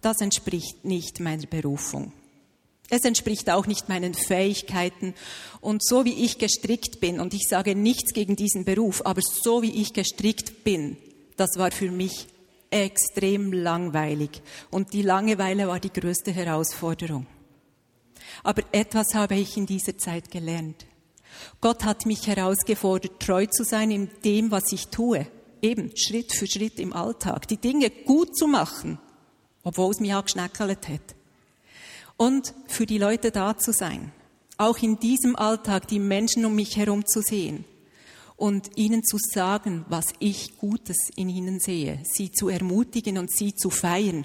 das 0.00 0.20
entspricht 0.20 0.84
nicht 0.84 1.20
meiner 1.20 1.46
Berufung. 1.46 2.12
Es 2.88 3.04
entspricht 3.04 3.50
auch 3.50 3.66
nicht 3.66 3.88
meinen 3.88 4.14
Fähigkeiten. 4.14 5.14
Und 5.60 5.84
so 5.84 6.04
wie 6.04 6.24
ich 6.24 6.38
gestrickt 6.38 7.00
bin, 7.00 7.18
und 7.20 7.34
ich 7.34 7.48
sage 7.48 7.74
nichts 7.74 8.12
gegen 8.12 8.36
diesen 8.36 8.64
Beruf, 8.64 9.02
aber 9.04 9.20
so 9.22 9.62
wie 9.62 9.82
ich 9.82 9.92
gestrickt 9.92 10.62
bin, 10.62 10.96
das 11.36 11.50
war 11.56 11.70
für 11.70 11.90
mich 11.90 12.28
extrem 12.70 13.52
langweilig. 13.52 14.42
Und 14.70 14.92
die 14.92 15.02
Langeweile 15.02 15.66
war 15.68 15.80
die 15.80 15.92
größte 15.92 16.32
Herausforderung. 16.32 17.26
Aber 18.42 18.62
etwas 18.72 19.14
habe 19.14 19.34
ich 19.34 19.56
in 19.56 19.66
dieser 19.66 19.98
Zeit 19.98 20.30
gelernt. 20.30 20.86
Gott 21.60 21.84
hat 21.84 22.06
mich 22.06 22.26
herausgefordert, 22.26 23.20
treu 23.20 23.46
zu 23.46 23.64
sein 23.64 23.90
in 23.90 24.10
dem, 24.24 24.50
was 24.50 24.72
ich 24.72 24.88
tue. 24.88 25.26
Eben 25.60 25.90
Schritt 25.96 26.32
für 26.32 26.46
Schritt 26.46 26.78
im 26.78 26.92
Alltag. 26.92 27.48
Die 27.48 27.56
Dinge 27.56 27.90
gut 27.90 28.36
zu 28.36 28.46
machen 28.46 28.98
obwohl 29.66 29.90
es 29.90 29.98
mich 29.98 30.14
angeschneckelt 30.14 30.88
hat. 30.88 31.16
Und 32.16 32.54
für 32.68 32.86
die 32.86 32.98
Leute 32.98 33.32
da 33.32 33.58
zu 33.58 33.72
sein. 33.72 34.12
Auch 34.58 34.78
in 34.78 35.00
diesem 35.00 35.34
Alltag 35.34 35.88
die 35.88 35.98
Menschen 35.98 36.46
um 36.46 36.54
mich 36.54 36.76
herum 36.76 37.04
zu 37.04 37.20
sehen 37.20 37.64
und 38.36 38.78
ihnen 38.78 39.02
zu 39.02 39.18
sagen, 39.18 39.84
was 39.88 40.12
ich 40.20 40.56
Gutes 40.56 41.10
in 41.16 41.28
ihnen 41.28 41.58
sehe, 41.58 42.00
sie 42.04 42.30
zu 42.30 42.48
ermutigen 42.48 43.18
und 43.18 43.30
sie 43.30 43.54
zu 43.56 43.70
feiern. 43.70 44.24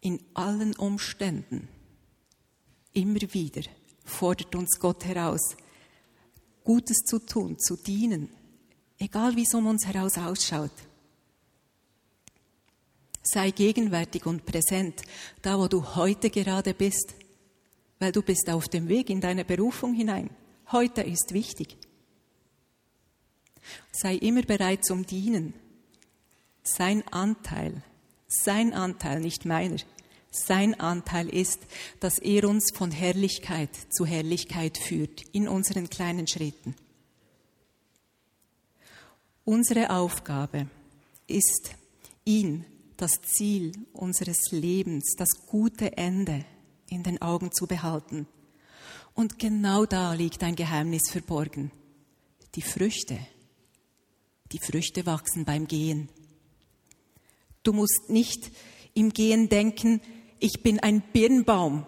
In 0.00 0.20
allen 0.32 0.74
Umständen, 0.76 1.68
immer 2.94 3.20
wieder, 3.20 3.62
fordert 4.06 4.54
uns 4.54 4.80
Gott 4.80 5.04
heraus, 5.04 5.54
Gutes 6.64 7.04
zu 7.04 7.18
tun, 7.18 7.58
zu 7.58 7.76
dienen, 7.76 8.30
egal 8.98 9.36
wie 9.36 9.42
es 9.42 9.52
um 9.52 9.66
uns 9.66 9.84
heraus 9.84 10.16
ausschaut. 10.16 10.72
Sei 13.22 13.50
gegenwärtig 13.50 14.26
und 14.26 14.44
präsent, 14.44 15.02
da 15.42 15.58
wo 15.58 15.68
du 15.68 15.94
heute 15.94 16.30
gerade 16.30 16.74
bist, 16.74 17.14
weil 17.98 18.12
du 18.12 18.22
bist 18.22 18.50
auf 18.50 18.68
dem 18.68 18.88
Weg 18.88 19.10
in 19.10 19.20
deine 19.20 19.44
Berufung 19.44 19.94
hinein. 19.94 20.30
Heute 20.72 21.02
ist 21.02 21.32
wichtig. 21.32 21.76
Sei 23.92 24.16
immer 24.16 24.42
bereit 24.42 24.84
zum 24.84 25.06
Dienen. 25.06 25.54
Sein 26.64 27.06
Anteil, 27.08 27.82
sein 28.26 28.72
Anteil, 28.72 29.20
nicht 29.20 29.44
meiner, 29.44 29.76
sein 30.30 30.78
Anteil 30.80 31.28
ist, 31.28 31.60
dass 32.00 32.18
er 32.18 32.48
uns 32.48 32.72
von 32.74 32.90
Herrlichkeit 32.90 33.70
zu 33.90 34.06
Herrlichkeit 34.06 34.78
führt 34.78 35.22
in 35.32 35.46
unseren 35.46 35.90
kleinen 35.90 36.26
Schritten. 36.26 36.74
Unsere 39.44 39.90
Aufgabe 39.90 40.68
ist, 41.26 41.74
ihn 42.24 42.64
das 42.96 43.20
Ziel 43.22 43.72
unseres 43.92 44.50
Lebens, 44.50 45.14
das 45.16 45.28
gute 45.46 45.96
Ende 45.96 46.44
in 46.88 47.02
den 47.02 47.20
Augen 47.22 47.52
zu 47.52 47.66
behalten. 47.66 48.26
Und 49.14 49.38
genau 49.38 49.86
da 49.86 50.14
liegt 50.14 50.42
ein 50.42 50.56
Geheimnis 50.56 51.10
verborgen. 51.10 51.70
Die 52.54 52.62
Früchte. 52.62 53.18
Die 54.52 54.58
Früchte 54.58 55.06
wachsen 55.06 55.44
beim 55.44 55.66
Gehen. 55.66 56.08
Du 57.62 57.72
musst 57.72 58.08
nicht 58.08 58.50
im 58.94 59.10
Gehen 59.10 59.48
denken, 59.48 60.00
ich 60.38 60.62
bin 60.62 60.80
ein 60.80 61.02
Birnbaum 61.12 61.86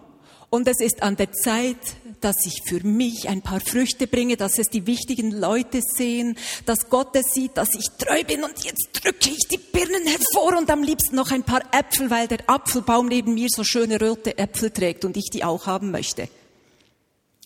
und 0.49 0.67
es 0.67 0.79
ist 0.79 1.03
an 1.03 1.17
der 1.17 1.31
Zeit, 1.33 1.97
dass 2.25 2.43
ich 2.47 2.63
für 2.63 2.83
mich 2.83 3.29
ein 3.29 3.43
paar 3.43 3.59
Früchte 3.59 4.07
bringe, 4.07 4.35
dass 4.35 4.57
es 4.57 4.69
die 4.69 4.87
wichtigen 4.87 5.29
Leute 5.29 5.79
sehen, 5.83 6.35
dass 6.65 6.89
Gott 6.89 7.15
es 7.15 7.27
sieht, 7.35 7.55
dass 7.55 7.69
ich 7.75 7.85
treu 7.99 8.23
bin 8.23 8.43
und 8.43 8.65
jetzt 8.65 8.89
drücke 8.93 9.29
ich 9.29 9.47
die 9.47 9.59
Birnen 9.59 10.07
hervor 10.07 10.57
und 10.57 10.71
am 10.71 10.81
liebsten 10.81 11.15
noch 11.15 11.29
ein 11.29 11.43
paar 11.43 11.61
Äpfel, 11.71 12.09
weil 12.09 12.27
der 12.27 12.49
Apfelbaum 12.49 13.09
neben 13.09 13.35
mir 13.35 13.49
so 13.51 13.63
schöne 13.63 13.99
rote 13.99 14.39
Äpfel 14.39 14.71
trägt 14.71 15.05
und 15.05 15.15
ich 15.17 15.29
die 15.31 15.43
auch 15.43 15.67
haben 15.67 15.91
möchte. 15.91 16.27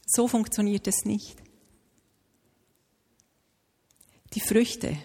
So 0.05 0.29
funktioniert 0.29 0.87
es 0.87 1.03
nicht. 1.03 1.35
Die 4.33 4.39
Früchte 4.39 4.95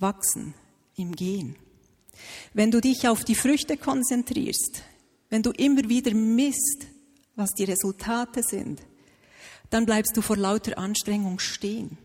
wachsen 0.00 0.52
im 0.96 1.16
Gehen. 1.16 1.56
Wenn 2.52 2.70
du 2.70 2.82
dich 2.82 3.08
auf 3.08 3.24
die 3.24 3.36
Früchte 3.36 3.78
konzentrierst, 3.78 4.82
wenn 5.30 5.42
du 5.42 5.50
immer 5.52 5.88
wieder 5.88 6.12
misst, 6.12 6.88
was 7.36 7.54
die 7.54 7.64
Resultate 7.64 8.42
sind, 8.42 8.82
dann 9.74 9.86
bleibst 9.86 10.16
du 10.16 10.22
vor 10.22 10.36
lauter 10.36 10.78
Anstrengung 10.78 11.40
stehen 11.40 11.98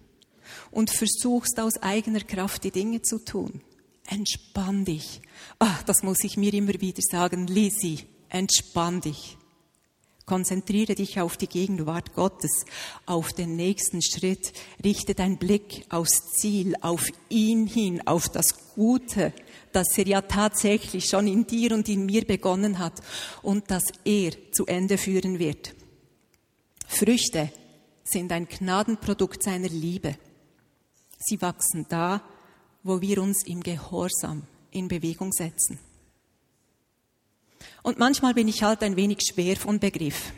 und 0.72 0.90
versuchst 0.90 1.60
aus 1.60 1.78
eigener 1.84 2.22
Kraft 2.22 2.64
die 2.64 2.72
Dinge 2.72 3.04
zu 3.04 3.24
tun. 3.24 3.62
Entspann 4.08 4.86
dich. 4.86 5.22
Ah, 5.60 5.78
das 5.86 6.02
muss 6.02 6.24
ich 6.24 6.36
mir 6.36 6.52
immer 6.56 6.74
wieder 6.82 7.04
sagen. 7.04 7.46
Lisi, 7.46 8.08
entspann 8.30 9.02
dich. 9.02 9.38
Konzentriere 10.26 10.96
dich 10.96 11.20
auf 11.20 11.38
die 11.38 11.46
Gegenwart 11.46 12.16
Gottes, 12.16 12.66
auf 13.06 13.34
den 13.34 13.56
nächsten 13.56 14.02
Schritt. 14.02 14.52
Richte 14.84 15.14
deinen 15.14 15.38
Blick 15.38 15.86
aufs 15.90 16.24
Ziel, 16.40 16.74
auf 16.82 17.06
ihn 17.30 17.68
hin, 17.68 18.02
auf 18.08 18.30
das 18.30 18.74
Gute, 18.74 19.32
dass 19.74 19.96
er 19.96 20.08
ja 20.08 20.22
tatsächlich 20.24 21.06
schon 21.06 21.28
in 21.28 21.46
dir 21.46 21.76
und 21.76 21.88
in 21.88 22.08
mir 22.08 22.26
begonnen 22.26 22.80
hat 22.80 23.00
und 23.44 23.70
dass 23.70 23.84
er 24.06 24.32
zu 24.54 24.66
Ende 24.66 24.98
führen 24.98 25.38
wird. 25.38 25.76
Früchte 26.88 27.52
sind 28.12 28.32
ein 28.32 28.48
Gnadenprodukt 28.48 29.44
seiner 29.44 29.70
Liebe. 29.70 30.16
Sie 31.18 31.42
wachsen 31.42 31.86
da, 31.90 32.22
wo 32.84 33.02
wir 33.02 33.22
uns 33.22 33.46
im 33.46 33.62
Gehorsam 33.62 34.44
in 34.72 34.88
Bewegung 34.88 35.32
setzen. 35.32 35.80
Und 37.84 38.00
manchmal 38.00 38.34
bin 38.34 38.48
ich 38.48 38.64
halt 38.64 38.84
ein 38.84 38.96
wenig 38.96 39.20
schwer 39.22 39.56
von 39.56 39.80
Begriff. 39.80 40.32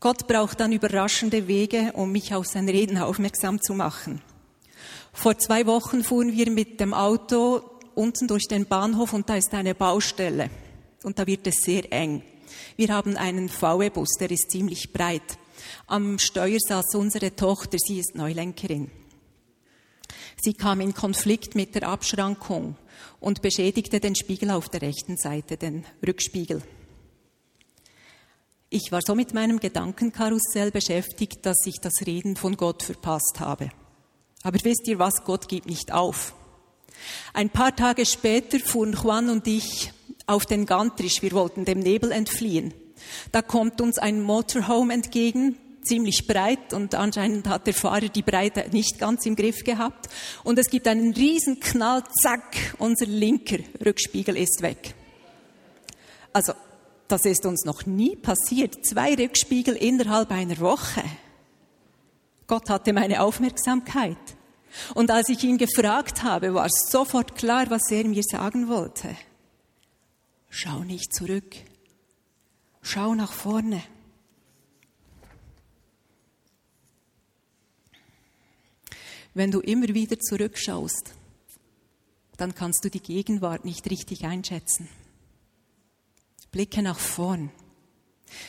Gott 0.00 0.26
braucht 0.26 0.60
dann 0.60 0.72
überraschende 0.72 1.46
Wege, 1.46 1.92
um 1.94 2.10
mich 2.10 2.34
auf 2.34 2.46
sein 2.46 2.68
Reden 2.68 2.98
aufmerksam 2.98 3.60
zu 3.60 3.74
machen. 3.74 4.22
Vor 5.12 5.36
zwei 5.38 5.66
Wochen 5.66 6.02
fuhren 6.02 6.32
wir 6.32 6.50
mit 6.50 6.80
dem 6.80 6.94
Auto 6.94 7.62
unten 7.94 8.26
durch 8.26 8.48
den 8.48 8.66
Bahnhof 8.66 9.12
und 9.12 9.28
da 9.28 9.36
ist 9.36 9.52
eine 9.52 9.74
Baustelle 9.74 10.48
und 11.02 11.18
da 11.18 11.26
wird 11.26 11.46
es 11.46 11.56
sehr 11.56 11.92
eng. 11.92 12.22
Wir 12.76 12.88
haben 12.88 13.16
einen 13.16 13.48
VW-Bus, 13.48 14.16
der 14.18 14.30
ist 14.30 14.50
ziemlich 14.50 14.92
breit. 14.92 15.38
Am 15.86 16.18
Steuer 16.18 16.58
saß 16.60 16.94
unsere 16.94 17.34
Tochter, 17.34 17.78
sie 17.78 17.98
ist 17.98 18.14
Neulenkerin. 18.14 18.90
Sie 20.40 20.54
kam 20.54 20.80
in 20.80 20.94
Konflikt 20.94 21.54
mit 21.54 21.74
der 21.74 21.88
Abschrankung 21.88 22.76
und 23.20 23.42
beschädigte 23.42 24.00
den 24.00 24.14
Spiegel 24.14 24.50
auf 24.50 24.68
der 24.68 24.82
rechten 24.82 25.16
Seite, 25.16 25.56
den 25.56 25.84
Rückspiegel. 26.06 26.62
Ich 28.70 28.92
war 28.92 29.00
so 29.04 29.14
mit 29.14 29.34
meinem 29.34 29.58
Gedankenkarussell 29.58 30.70
beschäftigt, 30.70 31.44
dass 31.44 31.66
ich 31.66 31.80
das 31.80 32.06
Reden 32.06 32.36
von 32.36 32.56
Gott 32.56 32.82
verpasst 32.82 33.40
habe. 33.40 33.70
Aber 34.42 34.58
wisst 34.62 34.86
ihr 34.86 34.98
was, 34.98 35.24
Gott 35.24 35.48
gibt 35.48 35.66
nicht 35.66 35.92
auf. 35.92 36.34
Ein 37.34 37.50
paar 37.50 37.74
Tage 37.74 38.06
später 38.06 38.58
fuhren 38.60 38.92
Juan 38.92 39.28
und 39.28 39.46
ich 39.46 39.92
auf 40.26 40.46
den 40.46 40.66
Gantrisch. 40.66 41.20
Wir 41.22 41.32
wollten 41.32 41.64
dem 41.64 41.80
Nebel 41.80 42.12
entfliehen. 42.12 42.72
Da 43.32 43.42
kommt 43.42 43.80
uns 43.80 43.98
ein 43.98 44.22
Motorhome 44.22 44.94
entgegen, 44.94 45.56
ziemlich 45.82 46.26
breit 46.26 46.72
und 46.72 46.94
anscheinend 46.94 47.48
hat 47.48 47.66
der 47.66 47.74
Fahrer 47.74 48.08
die 48.08 48.22
Breite 48.22 48.66
nicht 48.70 48.98
ganz 48.98 49.26
im 49.26 49.36
Griff 49.36 49.64
gehabt. 49.64 50.08
Und 50.44 50.58
es 50.58 50.68
gibt 50.68 50.86
einen 50.86 51.12
riesen 51.12 51.60
Knall, 51.60 52.02
zack, 52.22 52.74
unser 52.78 53.06
linker 53.06 53.58
Rückspiegel 53.84 54.36
ist 54.36 54.62
weg. 54.62 54.94
Also, 56.32 56.52
das 57.08 57.24
ist 57.24 57.44
uns 57.44 57.64
noch 57.64 57.86
nie 57.86 58.14
passiert. 58.14 58.86
Zwei 58.86 59.14
Rückspiegel 59.14 59.74
innerhalb 59.74 60.30
einer 60.30 60.58
Woche. 60.60 61.02
Gott 62.46 62.70
hatte 62.70 62.92
meine 62.92 63.22
Aufmerksamkeit. 63.22 64.16
Und 64.94 65.10
als 65.10 65.28
ich 65.28 65.42
ihn 65.42 65.58
gefragt 65.58 66.22
habe, 66.22 66.54
war 66.54 66.68
sofort 66.70 67.34
klar, 67.34 67.68
was 67.70 67.90
er 67.90 68.04
mir 68.04 68.22
sagen 68.22 68.68
wollte. 68.68 69.16
Schau 70.48 70.80
nicht 70.80 71.12
zurück. 71.12 71.56
Schau 72.82 73.14
nach 73.14 73.32
vorne. 73.32 73.82
Wenn 79.34 79.50
du 79.50 79.60
immer 79.60 79.88
wieder 79.88 80.18
zurückschaust, 80.18 81.14
dann 82.36 82.54
kannst 82.54 82.84
du 82.84 82.90
die 82.90 83.02
Gegenwart 83.02 83.64
nicht 83.64 83.88
richtig 83.90 84.24
einschätzen. 84.24 84.88
Blicke 86.50 86.82
nach 86.82 86.98
vorn. 86.98 87.50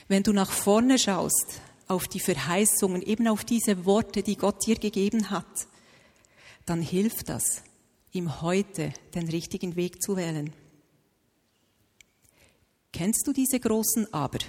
Wenn 0.08 0.24
du 0.24 0.34
nach 0.34 0.50
vorne 0.50 0.98
schaust, 0.98 1.62
auf 1.88 2.08
die 2.08 2.20
Verheißungen, 2.20 3.02
eben 3.02 3.28
auf 3.28 3.44
diese 3.44 3.86
Worte, 3.86 4.24
die 4.24 4.38
Gott 4.38 4.66
dir 4.66 4.76
gegeben 4.76 5.30
hat, 5.30 5.68
dann 6.66 6.82
hilft 6.82 7.30
das, 7.30 7.64
ihm 8.12 8.42
heute 8.42 8.94
den 9.14 9.28
richtigen 9.28 9.76
Weg 9.76 10.02
zu 10.02 10.16
wählen. 10.16 10.54
Kennst 12.94 13.26
du 13.28 13.34
diese 13.34 13.60
großen 13.60 14.14
Aber? 14.14 14.40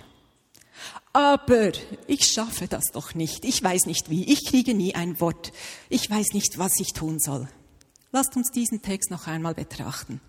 Aber 1.12 1.72
ich 2.06 2.26
schaffe 2.26 2.66
das 2.66 2.86
doch 2.92 3.14
nicht. 3.14 3.44
Ich 3.44 3.62
weiß 3.62 3.86
nicht 3.86 4.10
wie. 4.10 4.24
Ich 4.24 4.46
kriege 4.46 4.74
nie 4.74 4.94
ein 4.94 5.20
Wort. 5.20 5.52
Ich 5.88 6.08
weiß 6.10 6.32
nicht, 6.32 6.58
was 6.58 6.80
ich 6.80 6.92
tun 6.92 7.18
soll. 7.18 7.48
Lasst 8.10 8.36
uns 8.36 8.50
diesen 8.50 8.82
Text 8.82 9.10
noch 9.10 9.26
einmal 9.26 9.54
betrachten. 9.54 10.20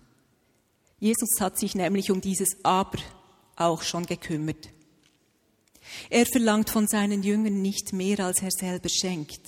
Jesus 1.00 1.40
hat 1.40 1.58
sich 1.58 1.74
nämlich 1.74 2.10
um 2.10 2.20
dieses 2.20 2.56
Aber 2.62 2.98
auch 3.56 3.82
schon 3.82 4.06
gekümmert. 4.06 4.70
Er 6.08 6.24
verlangt 6.26 6.70
von 6.70 6.86
seinen 6.86 7.22
Jüngern 7.22 7.60
nicht 7.60 7.92
mehr, 7.92 8.20
als 8.20 8.42
er 8.42 8.50
selber 8.50 8.88
schenkt. 8.88 9.40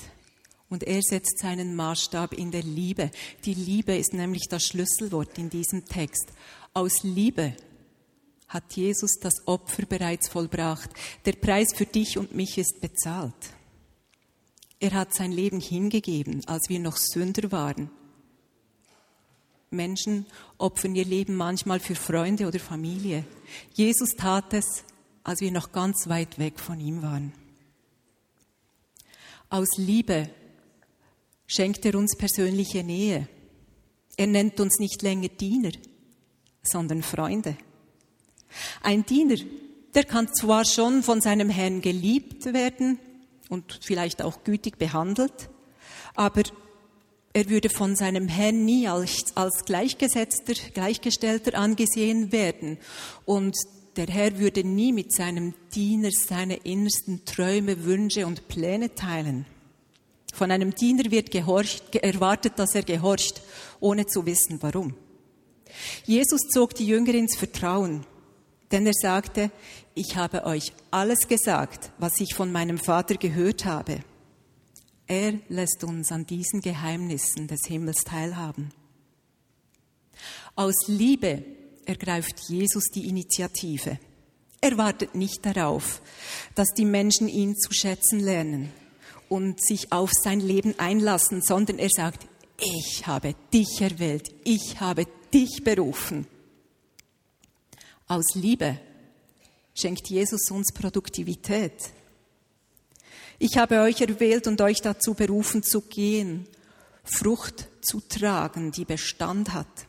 Und 0.68 0.82
er 0.82 1.00
setzt 1.02 1.38
seinen 1.38 1.76
Maßstab 1.76 2.34
in 2.34 2.50
der 2.50 2.62
Liebe. 2.62 3.10
Die 3.44 3.54
Liebe 3.54 3.96
ist 3.96 4.12
nämlich 4.12 4.48
das 4.50 4.64
Schlüsselwort 4.64 5.38
in 5.38 5.48
diesem 5.48 5.84
Text. 5.86 6.26
Aus 6.74 7.04
Liebe 7.04 7.54
hat 8.48 8.72
Jesus 8.74 9.18
das 9.20 9.46
Opfer 9.46 9.86
bereits 9.86 10.28
vollbracht. 10.28 10.90
Der 11.24 11.32
Preis 11.32 11.68
für 11.74 11.86
dich 11.86 12.18
und 12.18 12.34
mich 12.34 12.58
ist 12.58 12.80
bezahlt. 12.80 13.34
Er 14.78 14.92
hat 14.92 15.14
sein 15.14 15.32
Leben 15.32 15.60
hingegeben, 15.60 16.46
als 16.46 16.68
wir 16.68 16.78
noch 16.78 16.96
Sünder 16.96 17.50
waren. 17.50 17.90
Menschen 19.70 20.26
opfern 20.58 20.94
ihr 20.94 21.04
Leben 21.04 21.34
manchmal 21.34 21.80
für 21.80 21.94
Freunde 21.94 22.46
oder 22.46 22.60
Familie. 22.60 23.24
Jesus 23.74 24.10
tat 24.16 24.52
es, 24.54 24.84
als 25.24 25.40
wir 25.40 25.50
noch 25.50 25.72
ganz 25.72 26.08
weit 26.08 26.38
weg 26.38 26.60
von 26.60 26.78
ihm 26.78 27.02
waren. 27.02 27.32
Aus 29.48 29.76
Liebe 29.76 30.30
schenkt 31.46 31.84
er 31.84 31.94
uns 31.96 32.16
persönliche 32.16 32.84
Nähe. 32.84 33.28
Er 34.16 34.26
nennt 34.26 34.60
uns 34.60 34.78
nicht 34.78 35.02
länger 35.02 35.28
Diener, 35.28 35.72
sondern 36.62 37.02
Freunde. 37.02 37.56
Ein 38.82 39.04
Diener, 39.04 39.36
der 39.94 40.04
kann 40.04 40.28
zwar 40.32 40.64
schon 40.64 41.02
von 41.02 41.20
seinem 41.20 41.50
Herrn 41.50 41.80
geliebt 41.80 42.52
werden 42.52 42.98
und 43.48 43.80
vielleicht 43.82 44.22
auch 44.22 44.44
gütig 44.44 44.78
behandelt, 44.78 45.50
aber 46.14 46.42
er 47.32 47.50
würde 47.50 47.68
von 47.68 47.96
seinem 47.96 48.28
Herrn 48.28 48.64
nie 48.64 48.88
als, 48.88 49.36
als 49.36 49.66
Gleichgesetzter, 49.66 50.54
Gleichgestellter 50.72 51.58
angesehen 51.58 52.32
werden. 52.32 52.78
Und 53.26 53.54
der 53.96 54.06
Herr 54.06 54.38
würde 54.38 54.64
nie 54.64 54.92
mit 54.92 55.12
seinem 55.12 55.52
Diener 55.74 56.10
seine 56.10 56.56
innersten 56.56 57.26
Träume, 57.26 57.84
Wünsche 57.84 58.26
und 58.26 58.48
Pläne 58.48 58.94
teilen. 58.94 59.44
Von 60.32 60.50
einem 60.50 60.74
Diener 60.74 61.10
wird 61.10 61.30
gehorcht, 61.30 61.94
erwartet, 61.96 62.54
dass 62.56 62.74
er 62.74 62.82
gehorcht, 62.82 63.42
ohne 63.80 64.06
zu 64.06 64.24
wissen 64.24 64.58
warum. 64.62 64.94
Jesus 66.04 66.40
zog 66.50 66.74
die 66.74 66.86
Jünger 66.86 67.14
ins 67.14 67.36
Vertrauen. 67.36 68.06
Denn 68.72 68.86
er 68.86 68.94
sagte, 68.94 69.50
ich 69.94 70.16
habe 70.16 70.44
euch 70.44 70.72
alles 70.90 71.28
gesagt, 71.28 71.92
was 71.98 72.18
ich 72.18 72.34
von 72.34 72.50
meinem 72.50 72.78
Vater 72.78 73.14
gehört 73.14 73.64
habe. 73.64 74.00
Er 75.06 75.34
lässt 75.48 75.84
uns 75.84 76.10
an 76.10 76.26
diesen 76.26 76.60
Geheimnissen 76.60 77.46
des 77.46 77.60
Himmels 77.66 78.02
teilhaben. 78.02 78.72
Aus 80.56 80.88
Liebe 80.88 81.44
ergreift 81.84 82.40
Jesus 82.48 82.84
die 82.92 83.08
Initiative. 83.08 83.98
Er 84.60 84.78
wartet 84.78 85.14
nicht 85.14 85.46
darauf, 85.46 86.02
dass 86.54 86.70
die 86.70 86.84
Menschen 86.84 87.28
ihn 87.28 87.54
zu 87.56 87.72
schätzen 87.72 88.18
lernen 88.18 88.72
und 89.28 89.64
sich 89.64 89.92
auf 89.92 90.10
sein 90.12 90.40
Leben 90.40 90.74
einlassen, 90.78 91.40
sondern 91.42 91.78
er 91.78 91.90
sagt, 91.90 92.26
ich 92.58 93.06
habe 93.06 93.34
dich 93.52 93.80
erwählt, 93.80 94.34
ich 94.44 94.80
habe 94.80 95.06
dich 95.32 95.62
berufen. 95.62 96.26
Aus 98.08 98.34
Liebe 98.34 98.78
schenkt 99.74 100.08
Jesus 100.08 100.50
uns 100.52 100.72
Produktivität. 100.72 101.90
Ich 103.40 103.58
habe 103.58 103.80
euch 103.80 104.00
erwählt 104.00 104.46
und 104.46 104.60
euch 104.60 104.80
dazu 104.80 105.14
berufen 105.14 105.64
zu 105.64 105.80
gehen, 105.80 106.46
Frucht 107.02 107.68
zu 107.80 108.00
tragen, 108.00 108.70
die 108.70 108.84
Bestand 108.84 109.52
hat. 109.52 109.86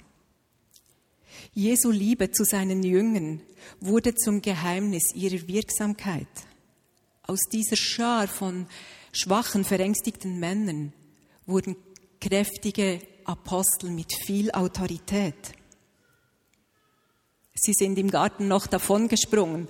Jesu 1.54 1.92
Liebe 1.92 2.32
zu 2.32 2.44
seinen 2.44 2.82
Jüngern 2.82 3.42
wurde 3.80 4.16
zum 4.16 4.42
Geheimnis 4.42 5.14
ihrer 5.14 5.48
Wirksamkeit. 5.48 6.28
Aus 7.22 7.42
dieser 7.52 7.76
Schar 7.76 8.28
von 8.28 8.66
schwachen, 9.12 9.64
verängstigten 9.64 10.40
Männern 10.40 10.92
wurden 11.46 11.76
kräftige 12.20 13.00
Apostel 13.26 13.92
mit 13.92 14.12
viel 14.26 14.52
Autorität. 14.52 15.54
Sie 17.60 17.74
sind 17.74 17.98
im 17.98 18.10
Garten 18.10 18.48
noch 18.48 18.68
davongesprungen, 18.68 19.68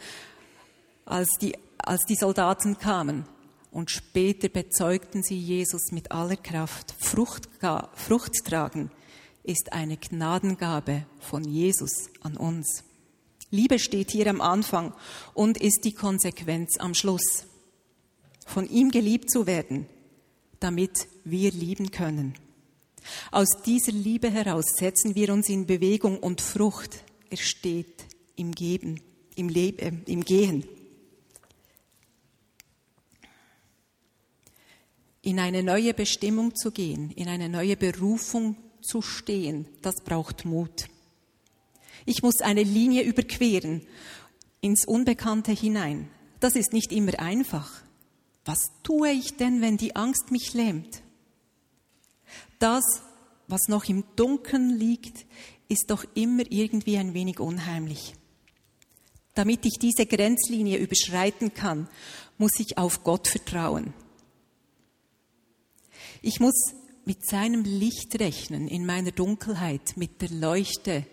als 1.05 1.29
die, 1.41 1.55
als 1.77 2.03
die 2.05 2.15
Soldaten 2.15 2.77
kamen. 2.77 3.25
Und 3.71 3.91
später 3.91 4.49
bezeugten 4.49 5.23
sie 5.23 5.37
Jesus 5.37 5.91
mit 5.91 6.11
aller 6.11 6.37
Kraft. 6.37 6.95
Frucht, 6.99 7.49
Frucht 7.95 8.33
tragen 8.45 8.91
ist 9.47 9.71
eine 9.71 9.97
Gnadengabe 9.97 11.05
von 11.19 11.43
Jesus 11.45 12.09
an 12.21 12.35
uns. 12.35 12.83
Liebe 13.49 13.79
steht 13.79 14.11
hier 14.11 14.27
am 14.27 14.41
Anfang 14.41 14.93
und 15.33 15.57
ist 15.57 15.85
die 15.85 15.93
Konsequenz 15.93 16.77
am 16.79 16.93
Schluss. 16.93 17.45
Von 18.45 18.69
ihm 18.69 18.91
geliebt 18.91 19.31
zu 19.31 19.47
werden, 19.47 19.87
damit 20.59 21.07
wir 21.23 21.51
lieben 21.51 21.91
können. 21.91 22.35
Aus 23.31 23.47
dieser 23.65 23.93
Liebe 23.93 24.29
heraus 24.29 24.65
setzen 24.77 25.15
wir 25.15 25.31
uns 25.31 25.47
in 25.47 25.65
Bewegung 25.65 26.19
und 26.19 26.41
Frucht 26.41 27.05
er 27.29 27.37
steht 27.37 28.05
im 28.35 28.51
Geben, 28.53 29.01
im 29.35 29.49
Leben, 29.49 30.03
im 30.05 30.23
Gehen. 30.23 30.65
In 35.21 35.39
eine 35.39 35.63
neue 35.63 35.93
Bestimmung 35.93 36.55
zu 36.55 36.71
gehen, 36.71 37.11
in 37.11 37.27
eine 37.27 37.49
neue 37.49 37.75
Berufung 37.75 38.55
zu 38.81 39.01
stehen, 39.01 39.67
das 39.81 39.95
braucht 40.03 40.45
Mut. 40.45 40.87
Ich 42.05 42.21
muss 42.23 42.39
eine 42.41 42.63
Linie 42.63 43.03
überqueren 43.03 43.85
ins 44.61 44.85
Unbekannte 44.87 45.51
hinein. 45.51 46.09
Das 46.39 46.55
ist 46.55 46.71
nicht 46.71 46.91
immer 46.91 47.19
einfach. 47.19 47.81
Was 48.45 48.59
tue 48.83 49.11
ich 49.11 49.35
denn, 49.35 49.59
wenn 49.61 49.75
die 49.75 49.95
Angst 49.95 50.31
mich 50.31 50.53
lähmt? 50.53 51.01
Das, 52.59 52.83
was 53.47 53.67
noch 53.67 53.85
im 53.85 54.05
Dunkeln 54.15 54.69
liegt, 54.69 55.25
ist 55.69 55.89
doch 55.89 56.05
immer 56.13 56.43
irgendwie 56.49 56.97
ein 56.97 57.13
wenig 57.13 57.39
unheimlich. 57.39 58.13
Damit 59.33 59.65
ich 59.65 59.77
diese 59.79 60.05
Grenzlinie 60.05 60.77
überschreiten 60.77 61.53
kann, 61.53 61.87
muss 62.37 62.59
ich 62.59 62.77
auf 62.77 63.03
Gott 63.03 63.27
vertrauen. 63.27 63.93
Ich 66.21 66.39
muss 66.39 66.73
mit 67.05 67.25
seinem 67.25 67.63
Licht 67.63 68.19
rechnen 68.19 68.67
in 68.67 68.85
meiner 68.85 69.11
Dunkelheit, 69.11 69.95
mit 69.95 70.21
der 70.21 70.29
Leuchte 70.29 71.05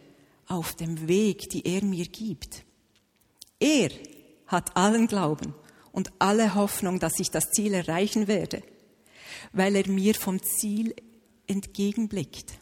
auf 0.48 0.74
dem 0.74 1.06
Weg, 1.08 1.50
die 1.50 1.66
er 1.66 1.84
mir 1.84 2.06
gibt. 2.06 2.64
Er 3.60 3.90
hat 4.46 4.76
allen 4.76 5.06
Glauben 5.06 5.54
und 5.92 6.12
alle 6.18 6.54
Hoffnung, 6.54 6.98
dass 6.98 7.20
ich 7.20 7.30
das 7.30 7.50
Ziel 7.50 7.74
erreichen 7.74 8.26
werde, 8.26 8.62
weil 9.52 9.76
er 9.76 9.88
mir 9.88 10.14
vom 10.14 10.42
Ziel 10.42 10.94
entgegenblickt. 11.46 12.54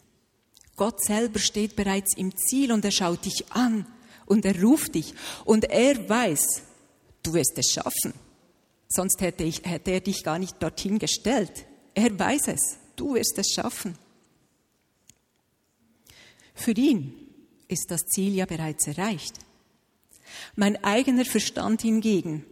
Gott 0.75 1.03
selber 1.03 1.39
steht 1.39 1.75
bereits 1.75 2.15
im 2.17 2.35
Ziel 2.35 2.71
und 2.71 2.83
er 2.83 2.91
schaut 2.91 3.25
dich 3.25 3.51
an 3.51 3.85
und 4.25 4.45
er 4.45 4.61
ruft 4.61 4.95
dich 4.95 5.13
und 5.45 5.65
er 5.65 6.09
weiß, 6.09 6.63
du 7.21 7.33
wirst 7.33 7.57
es 7.57 7.71
schaffen. 7.71 8.13
Sonst 8.87 9.21
hätte, 9.21 9.43
ich, 9.43 9.63
hätte 9.63 9.91
er 9.91 10.01
dich 10.01 10.23
gar 10.23 10.39
nicht 10.39 10.61
dorthin 10.61 10.99
gestellt. 10.99 11.65
Er 11.95 12.17
weiß 12.17 12.47
es, 12.49 12.77
du 12.95 13.15
wirst 13.15 13.37
es 13.37 13.49
schaffen. 13.49 13.97
Für 16.53 16.73
ihn 16.73 17.13
ist 17.67 17.89
das 17.89 18.01
Ziel 18.05 18.35
ja 18.35 18.45
bereits 18.45 18.87
erreicht. 18.87 19.39
Mein 20.55 20.83
eigener 20.83 21.25
Verstand 21.25 21.81
hingegen, 21.81 22.45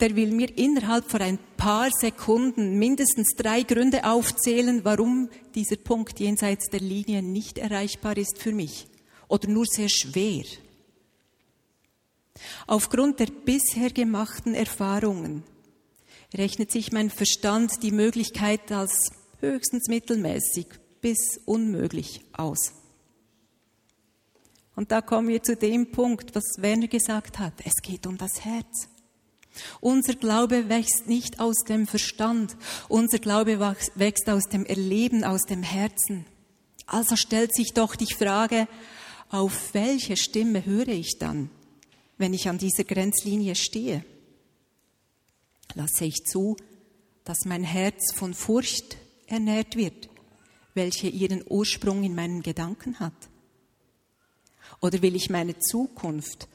der 0.00 0.14
will 0.14 0.32
mir 0.32 0.56
innerhalb 0.56 1.10
von 1.10 1.22
ein 1.22 1.38
paar 1.56 1.90
Sekunden 1.90 2.78
mindestens 2.78 3.34
drei 3.36 3.62
Gründe 3.62 4.04
aufzählen, 4.04 4.84
warum 4.84 5.28
dieser 5.54 5.76
Punkt 5.76 6.20
jenseits 6.20 6.68
der 6.70 6.80
Linie 6.80 7.22
nicht 7.22 7.58
erreichbar 7.58 8.16
ist 8.16 8.38
für 8.38 8.52
mich 8.52 8.86
oder 9.26 9.48
nur 9.48 9.66
sehr 9.66 9.88
schwer. 9.88 10.44
Aufgrund 12.66 13.18
der 13.18 13.26
bisher 13.26 13.90
gemachten 13.90 14.54
Erfahrungen 14.54 15.42
rechnet 16.34 16.70
sich 16.70 16.92
mein 16.92 17.10
Verstand 17.10 17.82
die 17.82 17.90
Möglichkeit 17.90 18.70
als 18.70 19.10
höchstens 19.40 19.88
mittelmäßig 19.88 20.66
bis 21.00 21.40
unmöglich 21.44 22.20
aus. 22.32 22.72
Und 24.76 24.92
da 24.92 25.00
kommen 25.00 25.28
wir 25.28 25.42
zu 25.42 25.56
dem 25.56 25.90
Punkt, 25.90 26.36
was 26.36 26.44
Werner 26.58 26.86
gesagt 26.86 27.40
hat. 27.40 27.54
Es 27.64 27.82
geht 27.82 28.06
um 28.06 28.16
das 28.16 28.44
Herz. 28.44 28.88
Unser 29.80 30.14
Glaube 30.14 30.68
wächst 30.68 31.06
nicht 31.06 31.40
aus 31.40 31.58
dem 31.68 31.86
Verstand. 31.86 32.56
Unser 32.88 33.18
Glaube 33.18 33.58
wächst 33.94 34.28
aus 34.28 34.44
dem 34.44 34.64
Erleben, 34.64 35.24
aus 35.24 35.42
dem 35.42 35.62
Herzen. 35.62 36.26
Also 36.86 37.16
stellt 37.16 37.54
sich 37.54 37.74
doch 37.74 37.96
die 37.96 38.12
Frage, 38.12 38.66
auf 39.30 39.74
welche 39.74 40.16
Stimme 40.16 40.64
höre 40.64 40.88
ich 40.88 41.18
dann, 41.18 41.50
wenn 42.16 42.32
ich 42.32 42.48
an 42.48 42.58
dieser 42.58 42.84
Grenzlinie 42.84 43.54
stehe? 43.54 44.04
Lasse 45.74 46.06
ich 46.06 46.24
zu, 46.24 46.56
dass 47.24 47.44
mein 47.44 47.62
Herz 47.62 48.14
von 48.14 48.32
Furcht 48.32 48.96
ernährt 49.26 49.76
wird, 49.76 50.08
welche 50.74 51.08
ihren 51.08 51.44
Ursprung 51.46 52.02
in 52.04 52.14
meinen 52.14 52.42
Gedanken 52.42 52.98
hat? 53.00 53.12
Oder 54.80 55.02
will 55.02 55.14
ich 55.14 55.28
meine 55.28 55.58
Zukunft 55.58 56.48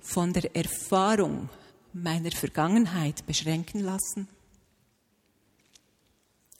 von 0.00 0.32
der 0.32 0.54
Erfahrung 0.54 1.48
meiner 1.92 2.30
Vergangenheit 2.30 3.26
beschränken 3.26 3.80
lassen? 3.80 4.28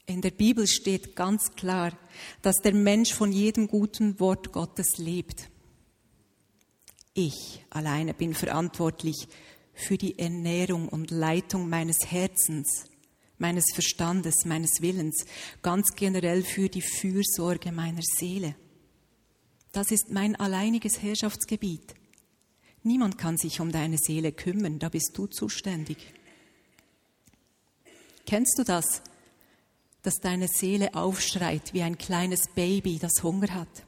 In 0.06 0.20
der 0.20 0.30
Bibel 0.30 0.66
steht 0.66 1.14
ganz 1.14 1.52
klar, 1.52 1.96
dass 2.42 2.56
der 2.56 2.74
Mensch 2.74 3.14
von 3.14 3.32
jedem 3.32 3.68
guten 3.68 4.18
Wort 4.20 4.52
Gottes 4.52 4.98
lebt. 4.98 5.48
Ich 7.14 7.64
alleine 7.70 8.14
bin 8.14 8.34
verantwortlich 8.34 9.28
für 9.74 9.96
die 9.96 10.18
Ernährung 10.18 10.88
und 10.88 11.10
Leitung 11.10 11.68
meines 11.68 12.10
Herzens, 12.10 12.84
meines 13.38 13.66
Verstandes, 13.72 14.44
meines 14.44 14.80
Willens, 14.80 15.24
ganz 15.62 15.88
generell 15.94 16.42
für 16.42 16.68
die 16.68 16.82
Fürsorge 16.82 17.72
meiner 17.72 18.02
Seele. 18.02 18.54
Das 19.72 19.90
ist 19.90 20.10
mein 20.10 20.36
alleiniges 20.36 21.02
Herrschaftsgebiet. 21.02 21.94
Niemand 22.84 23.16
kann 23.16 23.36
sich 23.36 23.60
um 23.60 23.70
deine 23.70 23.96
Seele 23.98 24.32
kümmern, 24.32 24.78
da 24.78 24.88
bist 24.88 25.12
du 25.14 25.26
zuständig. 25.26 25.98
Kennst 28.26 28.58
du 28.58 28.64
das, 28.64 29.02
dass 30.02 30.16
deine 30.20 30.48
Seele 30.48 30.94
aufschreit 30.94 31.72
wie 31.74 31.82
ein 31.82 31.96
kleines 31.96 32.48
Baby, 32.54 32.98
das 32.98 33.22
Hunger 33.22 33.54
hat? 33.54 33.84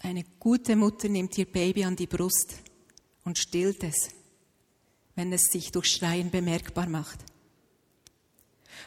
Eine 0.00 0.24
gute 0.38 0.76
Mutter 0.76 1.08
nimmt 1.08 1.38
ihr 1.38 1.46
Baby 1.46 1.84
an 1.84 1.96
die 1.96 2.06
Brust 2.06 2.56
und 3.24 3.38
stillt 3.38 3.82
es, 3.82 4.10
wenn 5.14 5.32
es 5.32 5.42
sich 5.50 5.72
durch 5.72 5.86
Schreien 5.86 6.30
bemerkbar 6.30 6.88
macht. 6.88 7.18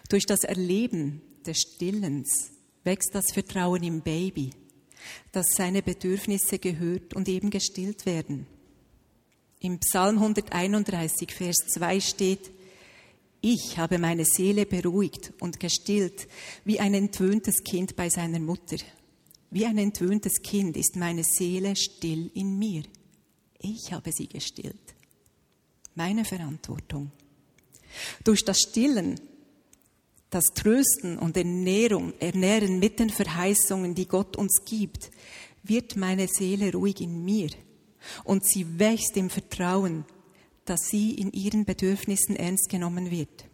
Durch 0.09 0.25
das 0.25 0.43
Erleben 0.43 1.21
des 1.45 1.57
Stillens 1.57 2.51
wächst 2.83 3.13
das 3.13 3.31
Vertrauen 3.33 3.83
im 3.83 4.01
Baby 4.01 4.51
dass 5.31 5.47
seine 5.55 5.81
Bedürfnisse 5.81 6.59
gehört 6.59 7.13
und 7.13 7.27
eben 7.29 7.49
gestillt 7.49 8.05
werden. 8.05 8.47
Im 9.63 9.77
Psalm 9.77 10.17
131, 10.17 11.31
Vers 11.31 11.57
2 11.75 11.99
steht, 11.99 12.49
ich 13.41 13.77
habe 13.77 13.99
meine 13.99 14.25
Seele 14.25 14.65
beruhigt 14.65 15.33
und 15.39 15.59
gestillt, 15.59 16.27
wie 16.65 16.79
ein 16.79 16.95
entwöhntes 16.95 17.63
Kind 17.63 17.95
bei 17.95 18.09
seiner 18.09 18.39
Mutter. 18.39 18.77
Wie 19.51 19.67
ein 19.67 19.77
entwöhntes 19.77 20.41
Kind 20.41 20.77
ist 20.77 20.95
meine 20.95 21.23
Seele 21.23 21.75
still 21.75 22.31
in 22.33 22.57
mir. 22.57 22.81
Ich 23.59 23.93
habe 23.93 24.11
sie 24.11 24.27
gestillt. 24.27 24.95
Meine 25.93 26.25
Verantwortung. 26.25 27.11
Durch 28.23 28.43
das 28.43 28.61
Stillen 28.61 29.19
das 30.31 30.45
Trösten 30.55 31.19
und 31.19 31.37
Ernährung, 31.37 32.13
Ernähren 32.19 32.79
mit 32.79 32.99
den 32.99 33.11
Verheißungen, 33.11 33.93
die 33.93 34.07
Gott 34.07 34.37
uns 34.37 34.63
gibt, 34.65 35.11
wird 35.61 35.97
meine 35.97 36.27
Seele 36.27 36.71
ruhig 36.71 37.01
in 37.01 37.23
mir 37.23 37.49
und 38.23 38.45
sie 38.45 38.79
wächst 38.79 39.17
im 39.17 39.29
Vertrauen, 39.29 40.05
dass 40.65 40.87
sie 40.89 41.11
in 41.11 41.31
ihren 41.31 41.65
Bedürfnissen 41.65 42.35
ernst 42.35 42.69
genommen 42.69 43.11
wird. 43.11 43.45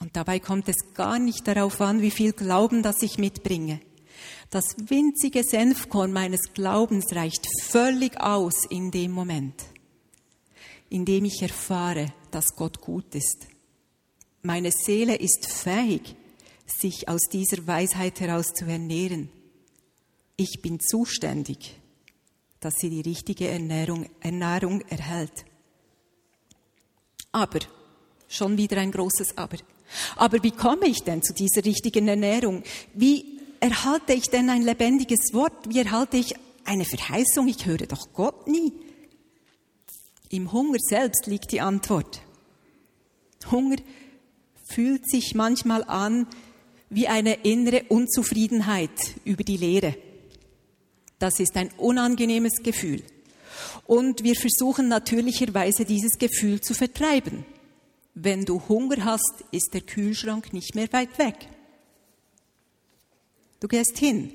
Und 0.00 0.16
dabei 0.16 0.40
kommt 0.40 0.68
es 0.68 0.94
gar 0.94 1.18
nicht 1.18 1.46
darauf 1.46 1.80
an, 1.80 2.02
wie 2.02 2.10
viel 2.10 2.32
Glauben 2.32 2.82
das 2.82 3.02
ich 3.02 3.18
mitbringe. 3.18 3.80
Das 4.50 4.76
winzige 4.88 5.42
Senfkorn 5.44 6.12
meines 6.12 6.52
Glaubens 6.52 7.14
reicht 7.14 7.46
völlig 7.62 8.20
aus 8.20 8.64
in 8.68 8.90
dem 8.90 9.12
Moment, 9.12 9.54
in 10.88 11.04
dem 11.04 11.24
ich 11.24 11.42
erfahre, 11.42 12.12
dass 12.30 12.54
Gott 12.56 12.80
gut 12.80 13.14
ist 13.14 13.48
meine 14.44 14.72
Seele 14.72 15.16
ist 15.16 15.46
fähig, 15.46 16.14
sich 16.66 17.08
aus 17.08 17.22
dieser 17.32 17.66
Weisheit 17.66 18.20
heraus 18.20 18.52
zu 18.52 18.66
ernähren. 18.66 19.30
Ich 20.36 20.60
bin 20.60 20.78
zuständig, 20.80 21.80
dass 22.64 22.76
sie 22.76 22.88
die 22.88 23.02
richtige 23.02 23.48
Ernährung, 23.48 24.08
Ernährung 24.20 24.80
erhält. 24.88 25.44
Aber, 27.30 27.58
schon 28.26 28.56
wieder 28.56 28.78
ein 28.78 28.90
großes 28.90 29.36
Aber. 29.36 29.58
Aber 30.16 30.42
wie 30.42 30.50
komme 30.50 30.86
ich 30.86 31.02
denn 31.02 31.22
zu 31.22 31.34
dieser 31.34 31.62
richtigen 31.64 32.08
Ernährung? 32.08 32.62
Wie 32.94 33.38
erhalte 33.60 34.14
ich 34.14 34.30
denn 34.30 34.48
ein 34.48 34.62
lebendiges 34.62 35.34
Wort? 35.34 35.68
Wie 35.68 35.80
erhalte 35.80 36.16
ich 36.16 36.34
eine 36.64 36.86
Verheißung? 36.86 37.48
Ich 37.48 37.66
höre 37.66 37.86
doch 37.86 38.12
Gott 38.14 38.48
nie. 38.48 38.72
Im 40.30 40.50
Hunger 40.50 40.78
selbst 40.80 41.26
liegt 41.26 41.52
die 41.52 41.60
Antwort. 41.60 42.22
Hunger 43.50 43.76
fühlt 44.64 45.08
sich 45.08 45.34
manchmal 45.34 45.84
an 45.84 46.26
wie 46.88 47.08
eine 47.08 47.34
innere 47.44 47.84
Unzufriedenheit 47.88 48.90
über 49.24 49.44
die 49.44 49.58
Lehre. 49.58 49.96
Das 51.24 51.40
ist 51.40 51.56
ein 51.56 51.70
unangenehmes 51.78 52.62
Gefühl. 52.62 53.02
Und 53.86 54.24
wir 54.24 54.34
versuchen 54.34 54.88
natürlicherweise 54.88 55.86
dieses 55.86 56.18
Gefühl 56.18 56.60
zu 56.60 56.74
vertreiben. 56.74 57.46
Wenn 58.12 58.44
du 58.44 58.60
Hunger 58.68 59.06
hast, 59.06 59.42
ist 59.50 59.72
der 59.72 59.80
Kühlschrank 59.80 60.52
nicht 60.52 60.74
mehr 60.74 60.92
weit 60.92 61.18
weg. 61.18 61.48
Du 63.58 63.68
gehst 63.68 63.96
hin. 63.96 64.34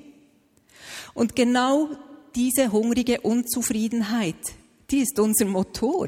Und 1.14 1.36
genau 1.36 1.90
diese 2.34 2.72
hungrige 2.72 3.22
Unzufriedenheit, 3.22 4.56
die 4.90 5.02
ist 5.02 5.20
unser 5.20 5.46
Motor. 5.46 6.08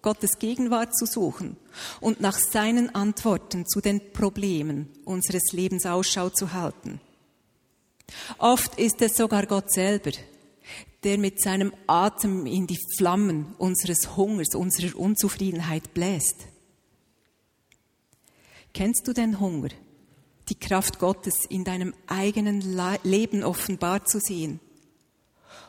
Gottes 0.00 0.38
Gegenwart 0.38 0.96
zu 0.96 1.06
suchen 1.06 1.56
und 2.00 2.20
nach 2.20 2.38
seinen 2.38 2.94
Antworten 2.94 3.66
zu 3.66 3.80
den 3.80 4.12
Problemen 4.12 4.90
unseres 5.04 5.50
Lebens 5.50 5.86
Ausschau 5.86 6.30
zu 6.30 6.52
halten. 6.52 7.00
Oft 8.38 8.78
ist 8.78 9.00
es 9.02 9.16
sogar 9.16 9.46
Gott 9.46 9.72
selber, 9.72 10.12
der 11.02 11.18
mit 11.18 11.40
seinem 11.40 11.72
Atem 11.86 12.46
in 12.46 12.66
die 12.66 12.78
Flammen 12.96 13.54
unseres 13.58 14.16
Hungers, 14.16 14.54
unserer 14.54 14.98
Unzufriedenheit 14.98 15.94
bläst. 15.94 16.36
Kennst 18.72 19.06
du 19.08 19.12
den 19.12 19.40
Hunger, 19.40 19.70
die 20.48 20.54
Kraft 20.54 20.98
Gottes 20.98 21.44
in 21.48 21.64
deinem 21.64 21.94
eigenen 22.06 22.62
Leben 23.02 23.42
offenbar 23.42 24.04
zu 24.04 24.20
sehen? 24.20 24.60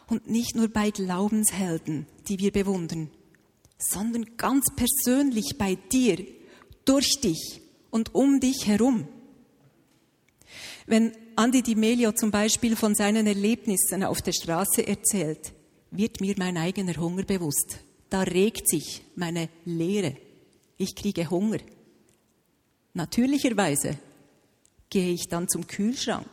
Und 0.08 0.30
nicht 0.30 0.56
nur 0.56 0.67
bei 0.67 0.91
Glaubenshelden, 0.91 2.06
die 2.27 2.39
wir 2.39 2.51
bewundern, 2.51 3.10
sondern 3.77 4.38
ganz 4.38 4.65
persönlich 4.75 5.58
bei 5.58 5.75
dir, 5.75 6.25
durch 6.86 7.21
dich 7.21 7.62
und 7.89 8.13
um 8.13 8.39
dich 8.39 8.67
herum. 8.67 9.08
Wenn 10.86 11.13
Andi 11.41 11.63
Di 11.63 11.73
Melio 11.73 12.12
zum 12.12 12.30
Beispiel 12.30 12.75
von 12.75 12.93
seinen 12.93 13.25
Erlebnissen 13.25 14.04
auf 14.04 14.21
der 14.21 14.32
Straße 14.32 14.86
erzählt, 14.86 15.51
wird 15.89 16.21
mir 16.21 16.36
mein 16.38 16.56
eigener 16.56 16.95
Hunger 16.97 17.23
bewusst. 17.23 17.80
Da 18.12 18.21
regt 18.21 18.69
sich 18.69 19.01
meine 19.15 19.49
Leere. 19.65 20.17
Ich 20.77 20.95
kriege 20.95 21.27
Hunger. 21.32 21.58
Natürlicherweise 22.93 23.97
gehe 24.88 25.13
ich 25.13 25.30
dann 25.30 25.49
zum 25.49 25.65
Kühlschrank. 25.65 26.30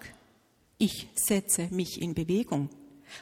Ich 0.77 1.09
setze 1.15 1.69
mich 1.71 2.03
in 2.03 2.13
Bewegung. 2.13 2.69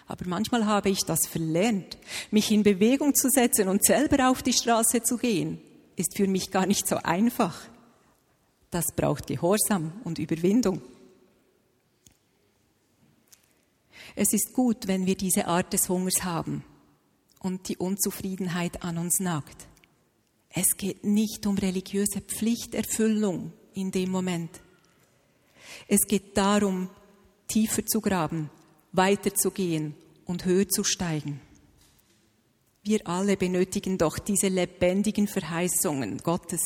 Aber 0.08 0.26
manchmal 0.26 0.66
habe 0.66 0.88
ich 0.88 1.04
das 1.04 1.28
verlernt. 1.28 1.98
Mich 2.32 2.50
in 2.50 2.64
Bewegung 2.64 3.14
zu 3.14 3.30
setzen 3.30 3.68
und 3.68 3.84
selber 3.84 4.28
auf 4.28 4.42
die 4.42 4.54
Straße 4.54 5.04
zu 5.04 5.18
gehen, 5.18 5.60
ist 5.94 6.16
für 6.16 6.26
mich 6.26 6.50
gar 6.50 6.66
nicht 6.66 6.88
so 6.88 6.96
einfach. 6.96 7.56
Das 8.72 8.86
braucht 8.90 9.28
Gehorsam 9.28 9.92
und 10.02 10.18
Überwindung. 10.18 10.82
Es 14.18 14.32
ist 14.32 14.54
gut, 14.54 14.88
wenn 14.88 15.04
wir 15.04 15.14
diese 15.14 15.46
Art 15.46 15.74
des 15.74 15.90
Hungers 15.90 16.24
haben 16.24 16.64
und 17.40 17.68
die 17.68 17.76
Unzufriedenheit 17.76 18.82
an 18.82 18.96
uns 18.96 19.20
nagt. 19.20 19.68
Es 20.48 20.78
geht 20.78 21.04
nicht 21.04 21.46
um 21.46 21.58
religiöse 21.58 22.22
Pflichterfüllung 22.22 23.52
in 23.74 23.90
dem 23.90 24.10
Moment. 24.10 24.50
Es 25.86 26.06
geht 26.06 26.34
darum, 26.34 26.88
tiefer 27.46 27.84
zu 27.84 28.00
graben, 28.00 28.48
weiterzugehen 28.92 29.94
und 30.24 30.46
höher 30.46 30.66
zu 30.66 30.82
steigen. 30.82 31.40
Wir 32.82 33.06
alle 33.06 33.36
benötigen 33.36 33.98
doch 33.98 34.18
diese 34.18 34.48
lebendigen 34.48 35.28
Verheißungen 35.28 36.18
Gottes 36.18 36.62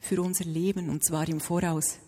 für 0.00 0.20
unser 0.20 0.44
Leben 0.44 0.90
und 0.90 1.04
zwar 1.04 1.28
im 1.28 1.38
Voraus. 1.38 1.98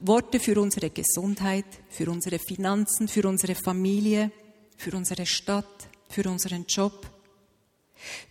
Worte 0.00 0.40
für 0.40 0.60
unsere 0.60 0.90
Gesundheit, 0.90 1.66
für 1.88 2.10
unsere 2.10 2.38
Finanzen, 2.38 3.08
für 3.08 3.28
unsere 3.28 3.54
Familie, 3.54 4.30
für 4.76 4.96
unsere 4.96 5.26
Stadt, 5.26 5.88
für 6.08 6.28
unseren 6.28 6.66
Job. 6.66 7.10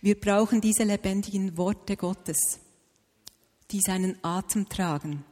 Wir 0.00 0.18
brauchen 0.18 0.60
diese 0.60 0.84
lebendigen 0.84 1.56
Worte 1.56 1.96
Gottes, 1.96 2.60
die 3.70 3.80
seinen 3.80 4.16
Atem 4.22 4.68
tragen 4.68 5.24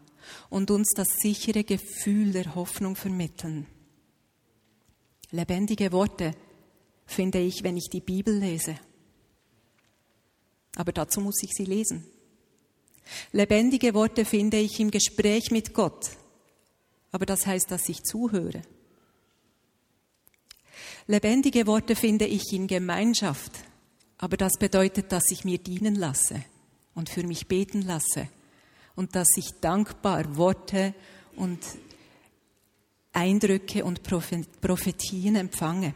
und 0.50 0.70
uns 0.70 0.92
das 0.96 1.08
sichere 1.20 1.64
Gefühl 1.64 2.32
der 2.32 2.54
Hoffnung 2.54 2.96
vermitteln. 2.96 3.66
Lebendige 5.30 5.92
Worte 5.92 6.34
finde 7.06 7.38
ich, 7.38 7.62
wenn 7.62 7.76
ich 7.76 7.88
die 7.90 8.00
Bibel 8.00 8.36
lese. 8.36 8.76
Aber 10.76 10.92
dazu 10.92 11.20
muss 11.20 11.42
ich 11.42 11.50
sie 11.52 11.64
lesen. 11.64 12.04
Lebendige 13.32 13.94
Worte 13.94 14.24
finde 14.24 14.58
ich 14.58 14.80
im 14.80 14.90
Gespräch 14.90 15.50
mit 15.50 15.74
Gott. 15.74 16.10
Aber 17.12 17.26
das 17.26 17.46
heißt, 17.46 17.70
dass 17.70 17.88
ich 17.88 18.02
zuhöre. 18.02 18.62
Lebendige 21.06 21.66
Worte 21.66 21.96
finde 21.96 22.26
ich 22.26 22.52
in 22.52 22.66
Gemeinschaft. 22.66 23.52
Aber 24.18 24.36
das 24.36 24.54
bedeutet, 24.58 25.12
dass 25.12 25.30
ich 25.30 25.44
mir 25.44 25.58
dienen 25.58 25.96
lasse 25.96 26.44
und 26.94 27.08
für 27.08 27.24
mich 27.24 27.46
beten 27.46 27.82
lasse 27.82 28.28
und 28.96 29.14
dass 29.14 29.28
ich 29.36 29.60
dankbar 29.60 30.36
Worte 30.36 30.94
und 31.36 31.60
Eindrücke 33.12 33.84
und 33.84 34.02
Prophetien 34.02 35.36
empfange. 35.36 35.94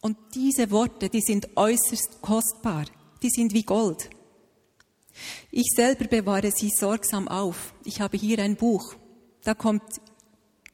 Und 0.00 0.16
diese 0.34 0.70
Worte, 0.70 1.08
die 1.08 1.20
sind 1.20 1.56
äußerst 1.56 2.20
kostbar, 2.20 2.86
die 3.22 3.30
sind 3.30 3.52
wie 3.52 3.62
Gold. 3.62 4.10
Ich 5.50 5.66
selber 5.74 6.06
bewahre 6.06 6.50
sie 6.50 6.70
sorgsam 6.70 7.28
auf. 7.28 7.74
Ich 7.84 8.00
habe 8.00 8.16
hier 8.16 8.38
ein 8.38 8.56
Buch. 8.56 8.94
Da 9.44 9.54
kommt 9.54 9.82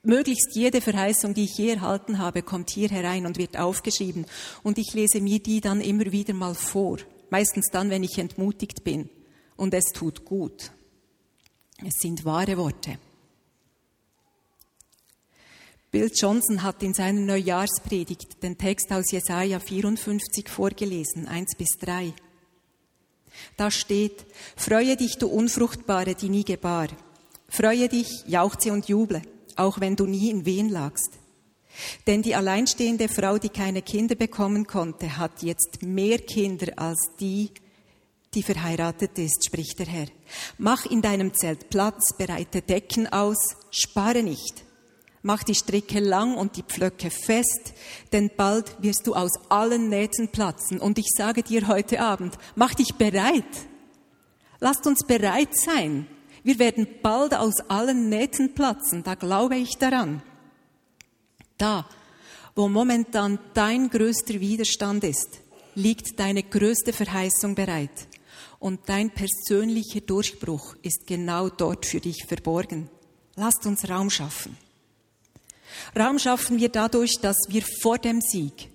möglichst 0.03 0.55
jede 0.55 0.81
Verheißung, 0.81 1.35
die 1.35 1.45
ich 1.45 1.59
je 1.59 1.71
erhalten 1.71 2.19
habe, 2.19 2.43
kommt 2.43 2.71
hier 2.71 2.89
herein 2.89 3.27
und 3.27 3.39
wird 3.39 3.59
aufgeschrieben. 3.59 4.27
Und 4.63 4.79
ich 4.79 4.95
lese 4.95 5.21
mir 5.21 5.41
die 5.41 5.61
dann 5.61 5.81
immer 5.81 6.13
wieder 6.13 6.35
mal 6.35 6.55
vor. 6.55 6.99
Meistens 7.31 7.69
dann, 7.71 7.91
wenn 7.91 8.03
ich 8.03 8.19
entmutigt 8.19 8.85
bin. 8.85 9.11
Und 9.57 9.75
es 9.75 9.87
tut 9.87 10.25
gut. 10.25 10.71
Es 11.85 11.95
sind 12.01 12.25
wahre 12.25 12.57
Worte. 12.57 12.99
Bill 15.91 16.11
Johnson 16.15 16.63
hat 16.63 16.83
in 16.83 16.93
seiner 16.93 17.21
Neujahrspredigt 17.21 18.43
den 18.43 18.59
Text 18.59 18.93
aus 18.93 19.11
Jesaja 19.11 19.59
54 19.59 20.49
vorgelesen, 20.49 21.27
1 21.27 21.57
bis 21.57 21.79
3. 21.81 22.13
Da 23.57 23.71
steht, 23.71 24.27
freue 24.57 24.97
dich, 24.97 25.19
du 25.19 25.29
Unfruchtbare, 25.29 26.15
die 26.15 26.29
nie 26.29 26.45
gebar. 26.45 26.89
Freue 27.49 27.89
dich, 27.89 28.25
jauchze 28.27 28.73
und 28.73 28.89
juble, 28.89 29.23
auch 29.57 29.81
wenn 29.81 29.97
du 29.97 30.07
nie 30.07 30.31
in 30.31 30.45
Wehen 30.45 30.69
lagst. 30.69 31.19
Denn 32.07 32.23
die 32.23 32.35
alleinstehende 32.35 33.09
Frau, 33.09 33.39
die 33.39 33.49
keine 33.49 33.83
Kinder 33.83 34.15
bekommen 34.15 34.67
konnte, 34.67 35.17
hat 35.17 35.43
jetzt 35.43 35.83
mehr 35.83 36.19
Kinder 36.19 36.73
als 36.77 37.11
die, 37.21 37.51
die 38.35 38.43
verheiratet 38.43 39.19
ist, 39.19 39.47
spricht 39.47 39.79
der 39.79 39.87
Herr. 39.87 40.07
Mach 40.59 40.85
in 40.87 41.03
deinem 41.03 41.33
Zelt 41.35 41.71
Platz, 41.71 42.15
bereite 42.17 42.63
Decken 42.63 43.07
aus, 43.07 43.57
spare 43.71 44.23
nicht. 44.23 44.65
Mach 45.23 45.43
die 45.43 45.55
Stricke 45.55 46.01
lang 46.01 46.37
und 46.37 46.57
die 46.57 46.63
Pflöcke 46.63 47.11
fest, 47.11 47.73
denn 48.13 48.31
bald 48.37 48.81
wirst 48.83 49.07
du 49.07 49.15
aus 49.15 49.33
allen 49.49 49.89
Nähten 49.89 50.29
platzen. 50.29 50.81
Und 50.81 50.99
ich 50.99 51.09
sage 51.17 51.43
dir 51.43 51.67
heute 51.67 52.01
Abend, 52.01 52.39
mach 52.55 52.75
dich 52.75 52.95
bereit. 52.95 53.45
Lasst 54.61 54.87
uns 54.87 55.05
bereit 55.07 55.57
sein. 55.57 56.07
Wir 56.45 56.59
werden 56.59 56.87
bald 57.03 57.35
aus 57.35 57.61
allen 57.69 58.09
Nähten 58.09 58.55
platzen, 58.55 59.03
da 59.03 59.15
glaube 59.15 59.57
ich 59.57 59.77
daran. 59.77 60.23
Da, 61.59 61.89
wo 62.55 62.69
momentan 62.69 63.39
dein 63.55 63.91
größter 63.91 64.41
Widerstand 64.41 65.05
ist, 65.05 65.41
liegt 65.75 66.19
deine 66.19 66.43
größte 66.43 66.93
Verheißung 66.93 67.55
bereit. 67.55 68.09
Und 68.61 68.89
dein 68.89 69.11
persönlicher 69.11 70.01
Durchbruch 70.01 70.75
ist 70.83 71.07
genau 71.07 71.49
dort 71.49 71.87
für 71.87 72.01
dich 72.01 72.25
verborgen. 72.27 72.89
Lasst 73.37 73.67
uns 73.67 73.89
Raum 73.89 74.11
schaffen. 74.11 74.57
Raum 75.99 76.19
schaffen 76.19 76.59
wir 76.59 76.69
dadurch, 76.69 77.19
dass 77.21 77.37
wir 77.49 77.63
vor 77.81 77.99
dem 77.99 78.21
Sieg, 78.21 78.71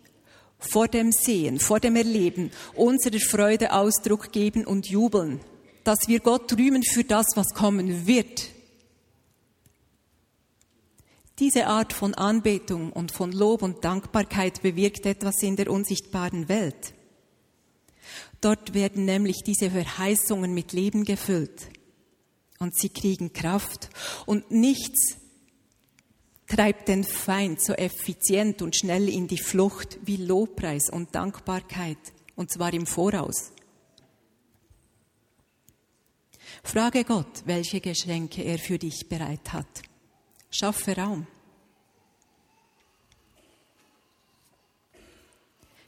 vor 0.59 0.87
dem 0.87 1.11
Sehen, 1.11 1.59
vor 1.59 1.79
dem 1.79 1.95
Erleben 1.95 2.51
unserer 2.75 3.19
Freude 3.19 3.73
Ausdruck 3.73 4.31
geben 4.31 4.65
und 4.65 4.89
jubeln, 4.89 5.39
dass 5.83 6.07
wir 6.07 6.19
Gott 6.19 6.57
rühmen 6.57 6.83
für 6.83 7.03
das, 7.03 7.27
was 7.35 7.49
kommen 7.53 8.07
wird. 8.07 8.49
Diese 11.39 11.67
Art 11.67 11.93
von 11.93 12.13
Anbetung 12.13 12.93
und 12.93 13.11
von 13.11 13.31
Lob 13.31 13.63
und 13.63 13.83
Dankbarkeit 13.83 14.61
bewirkt 14.61 15.05
etwas 15.05 15.41
in 15.41 15.55
der 15.55 15.71
unsichtbaren 15.71 16.47
Welt. 16.47 16.93
Dort 18.39 18.73
werden 18.73 19.05
nämlich 19.05 19.41
diese 19.45 19.71
Verheißungen 19.71 20.53
mit 20.53 20.73
Leben 20.73 21.05
gefüllt 21.05 21.69
und 22.59 22.77
sie 22.77 22.89
kriegen 22.89 23.33
Kraft 23.33 23.89
und 24.25 24.51
nichts 24.51 25.17
treibt 26.53 26.87
den 26.87 27.03
Feind 27.03 27.59
so 27.63 27.73
effizient 27.73 28.61
und 28.61 28.75
schnell 28.75 29.09
in 29.09 29.27
die 29.27 29.39
Flucht 29.39 29.97
wie 30.03 30.17
Lobpreis 30.17 30.89
und 30.91 31.15
Dankbarkeit, 31.15 31.97
und 32.35 32.51
zwar 32.51 32.71
im 32.73 32.85
Voraus. 32.85 33.51
Frage 36.63 37.05
Gott, 37.05 37.41
welche 37.45 37.81
Geschenke 37.81 38.43
er 38.43 38.59
für 38.59 38.77
dich 38.77 39.09
bereit 39.09 39.51
hat. 39.51 39.81
Schaffe 40.51 40.95
Raum. 40.95 41.25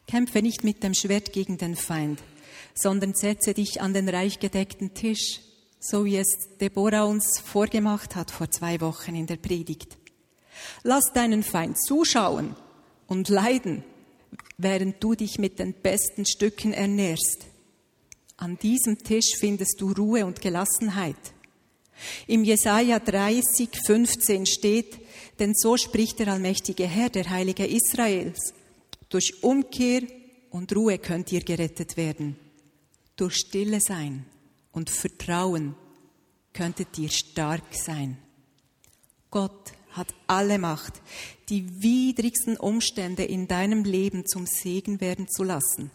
Kämpfe 0.07 0.41
nicht 0.41 0.63
mit 0.63 0.81
dem 0.81 0.95
Schwert 0.95 1.31
gegen 1.31 1.59
den 1.59 1.75
Feind, 1.75 2.23
sondern 2.73 3.13
setze 3.13 3.53
dich 3.53 3.81
an 3.81 3.93
den 3.93 4.09
reich 4.09 4.39
gedeckten 4.39 4.95
Tisch, 4.95 5.41
so 5.79 6.05
wie 6.05 6.17
es 6.17 6.57
Deborah 6.59 7.03
uns 7.03 7.39
vorgemacht 7.39 8.15
hat 8.15 8.31
vor 8.31 8.49
zwei 8.49 8.81
Wochen 8.81 9.13
in 9.13 9.27
der 9.27 9.37
Predigt. 9.37 9.97
Lass 10.83 11.11
deinen 11.13 11.43
Feind 11.43 11.77
zuschauen 11.81 12.55
und 13.07 13.29
leiden, 13.29 13.83
während 14.57 15.03
du 15.03 15.15
dich 15.15 15.37
mit 15.37 15.59
den 15.59 15.73
besten 15.73 16.25
Stücken 16.25 16.73
ernährst. 16.73 17.45
An 18.37 18.57
diesem 18.57 18.97
Tisch 18.97 19.35
findest 19.37 19.79
du 19.79 19.91
Ruhe 19.91 20.25
und 20.25 20.41
Gelassenheit. 20.41 21.15
Im 22.27 22.43
Jesaja 22.43 22.99
30, 22.99 23.69
15 23.85 24.45
steht, 24.45 24.99
denn 25.39 25.53
so 25.55 25.77
spricht 25.77 26.19
der 26.19 26.29
allmächtige 26.29 26.85
Herr, 26.85 27.09
der 27.09 27.29
Heilige 27.29 27.65
Israels. 27.65 28.53
Durch 29.09 29.43
Umkehr 29.43 30.01
und 30.49 30.75
Ruhe 30.75 30.97
könnt 30.97 31.31
ihr 31.31 31.41
gerettet 31.41 31.95
werden. 31.95 32.37
Durch 33.15 33.35
Stille 33.35 33.79
sein 33.79 34.25
und 34.71 34.89
Vertrauen 34.89 35.75
könntet 36.51 36.97
ihr 36.97 37.09
stark 37.09 37.73
sein. 37.73 38.17
Gott 39.31 39.73
hat 39.95 40.13
alle 40.27 40.57
Macht, 40.59 41.01
die 41.49 41.81
widrigsten 41.81 42.57
Umstände 42.57 43.23
in 43.23 43.47
deinem 43.47 43.83
Leben 43.83 44.25
zum 44.25 44.45
Segen 44.45 44.99
werden 45.01 45.27
zu 45.29 45.43
lassen. 45.43 45.91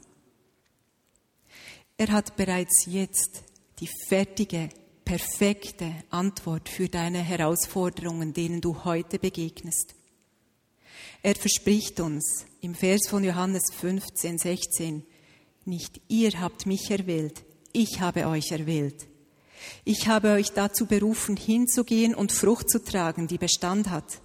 Er 1.97 2.09
hat 2.09 2.37
bereits 2.37 2.87
jetzt 2.87 3.43
die 3.81 3.89
fertige, 4.09 4.71
perfekte 5.05 5.93
Antwort 6.11 6.69
für 6.69 6.89
deine 6.89 7.19
Herausforderungen, 7.19 8.33
denen 8.33 8.61
du 8.61 8.85
heute 8.85 9.19
begegnest. 9.19 9.95
Er 11.23 11.35
verspricht 11.35 12.01
uns 12.01 12.47
im 12.63 12.75
Vers 12.75 13.09
von 13.09 13.23
Johannes 13.23 13.65
15, 13.75 14.39
16, 14.39 15.05
nicht 15.67 16.01
ihr 16.09 16.41
habt 16.41 16.65
mich 16.65 16.91
erwählt, 16.91 17.45
ich 17.73 18.01
habe 18.01 18.27
euch 18.27 18.51
erwählt 18.51 19.10
ich 19.85 20.09
habe 20.09 20.33
euch 20.33 20.53
dazu 20.53 20.87
berufen, 20.87 21.37
hinzugehen 21.37 22.15
und 22.15 22.33
Frucht 22.33 22.71
zu 22.71 22.83
tragen, 22.83 23.27
die 23.27 23.39
Bestand 23.39 23.91
hat, 23.91 24.21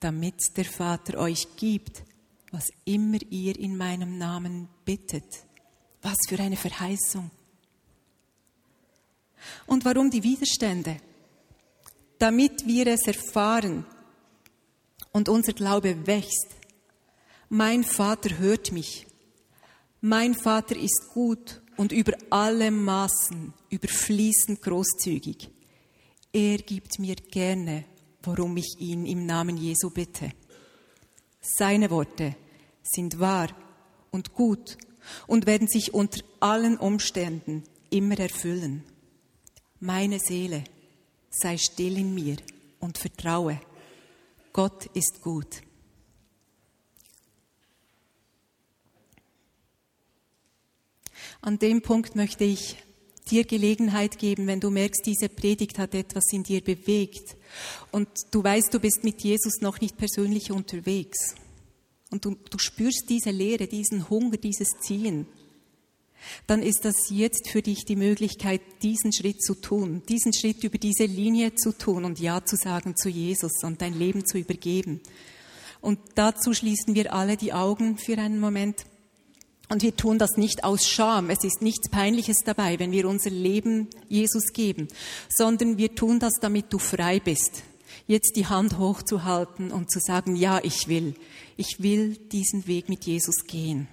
damit 0.00 0.34
der 0.56 0.64
Vater 0.64 1.18
euch 1.18 1.56
gibt, 1.56 2.02
was 2.50 2.68
immer 2.84 3.18
ihr 3.30 3.58
in 3.58 3.76
meinem 3.76 4.18
Namen 4.18 4.68
bittet. 4.84 5.24
Was 6.02 6.16
für 6.28 6.38
eine 6.38 6.56
Verheißung. 6.56 7.30
Und 9.66 9.84
warum 9.84 10.10
die 10.10 10.22
Widerstände? 10.22 10.98
Damit 12.18 12.66
wir 12.66 12.86
es 12.88 13.06
erfahren 13.06 13.84
und 15.12 15.28
unser 15.28 15.52
Glaube 15.52 16.06
wächst. 16.06 16.48
Mein 17.48 17.84
Vater 17.84 18.38
hört 18.38 18.72
mich. 18.72 19.06
Mein 20.00 20.34
Vater 20.34 20.76
ist 20.76 21.10
gut 21.14 21.61
und 21.82 21.90
über 21.90 22.12
alle 22.30 22.70
Maßen 22.70 23.52
überfließend 23.68 24.62
großzügig. 24.62 25.50
Er 26.32 26.58
gibt 26.58 27.00
mir 27.00 27.16
gerne, 27.16 27.86
worum 28.22 28.56
ich 28.56 28.76
ihn 28.78 29.04
im 29.04 29.26
Namen 29.26 29.56
Jesu 29.56 29.90
bitte. 29.90 30.30
Seine 31.40 31.90
Worte 31.90 32.36
sind 32.84 33.18
wahr 33.18 33.48
und 34.12 34.32
gut 34.32 34.78
und 35.26 35.46
werden 35.46 35.66
sich 35.66 35.92
unter 35.92 36.20
allen 36.38 36.78
Umständen 36.78 37.64
immer 37.90 38.16
erfüllen. 38.16 38.84
Meine 39.80 40.20
Seele 40.20 40.62
sei 41.30 41.58
still 41.58 41.98
in 41.98 42.14
mir 42.14 42.36
und 42.78 42.96
vertraue. 42.96 43.60
Gott 44.52 44.86
ist 44.94 45.20
gut. 45.20 45.62
An 51.44 51.58
dem 51.58 51.82
Punkt 51.82 52.14
möchte 52.14 52.44
ich 52.44 52.76
dir 53.28 53.42
Gelegenheit 53.42 54.20
geben, 54.20 54.46
wenn 54.46 54.60
du 54.60 54.70
merkst, 54.70 55.04
diese 55.04 55.28
Predigt 55.28 55.76
hat 55.80 55.92
etwas 55.92 56.32
in 56.32 56.44
dir 56.44 56.60
bewegt 56.60 57.36
und 57.90 58.08
du 58.30 58.44
weißt, 58.44 58.72
du 58.72 58.78
bist 58.78 59.02
mit 59.02 59.22
Jesus 59.22 59.60
noch 59.60 59.80
nicht 59.80 59.96
persönlich 59.96 60.52
unterwegs 60.52 61.34
und 62.10 62.24
du, 62.24 62.36
du 62.48 62.58
spürst 62.58 63.06
diese 63.08 63.32
Lehre, 63.32 63.66
diesen 63.66 64.08
Hunger, 64.08 64.36
dieses 64.36 64.68
Ziehen, 64.82 65.26
dann 66.46 66.62
ist 66.62 66.84
das 66.84 67.10
jetzt 67.10 67.48
für 67.48 67.60
dich 67.60 67.84
die 67.86 67.96
Möglichkeit, 67.96 68.60
diesen 68.82 69.12
Schritt 69.12 69.42
zu 69.42 69.56
tun, 69.56 70.04
diesen 70.08 70.32
Schritt 70.32 70.62
über 70.62 70.78
diese 70.78 71.06
Linie 71.06 71.56
zu 71.56 71.76
tun 71.76 72.04
und 72.04 72.20
Ja 72.20 72.44
zu 72.44 72.54
sagen 72.54 72.96
zu 72.96 73.08
Jesus 73.08 73.64
und 73.64 73.82
dein 73.82 73.98
Leben 73.98 74.24
zu 74.24 74.38
übergeben. 74.38 75.00
Und 75.80 75.98
dazu 76.14 76.54
schließen 76.54 76.94
wir 76.94 77.12
alle 77.12 77.36
die 77.36 77.52
Augen 77.52 77.98
für 77.98 78.16
einen 78.18 78.38
Moment. 78.38 78.86
Und 79.72 79.82
wir 79.82 79.96
tun 79.96 80.18
das 80.18 80.36
nicht 80.36 80.64
aus 80.64 80.86
Scham. 80.86 81.30
Es 81.30 81.44
ist 81.44 81.62
nichts 81.62 81.88
Peinliches 81.88 82.42
dabei, 82.44 82.78
wenn 82.78 82.92
wir 82.92 83.08
unser 83.08 83.30
Leben 83.30 83.88
Jesus 84.06 84.52
geben, 84.52 84.86
sondern 85.30 85.78
wir 85.78 85.94
tun 85.94 86.20
das, 86.20 86.34
damit 86.42 86.70
du 86.70 86.78
frei 86.78 87.20
bist. 87.20 87.62
Jetzt 88.06 88.36
die 88.36 88.44
Hand 88.44 88.76
hochzuhalten 88.76 89.70
und 89.70 89.90
zu 89.90 89.98
sagen, 89.98 90.36
ja, 90.36 90.60
ich 90.62 90.88
will. 90.88 91.14
Ich 91.56 91.76
will 91.78 92.18
diesen 92.18 92.66
Weg 92.66 92.90
mit 92.90 93.06
Jesus 93.06 93.46
gehen. 93.46 93.88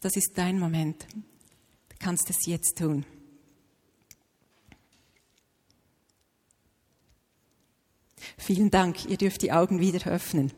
Das 0.00 0.16
ist 0.16 0.32
dein 0.34 0.58
Moment. 0.58 1.06
Du 1.90 1.96
kannst 2.00 2.28
es 2.28 2.46
jetzt 2.46 2.78
tun. 2.78 3.06
Vielen 8.38 8.72
Dank. 8.72 9.08
Ihr 9.08 9.18
dürft 9.18 9.42
die 9.42 9.52
Augen 9.52 9.78
wieder 9.78 10.10
öffnen. 10.10 10.50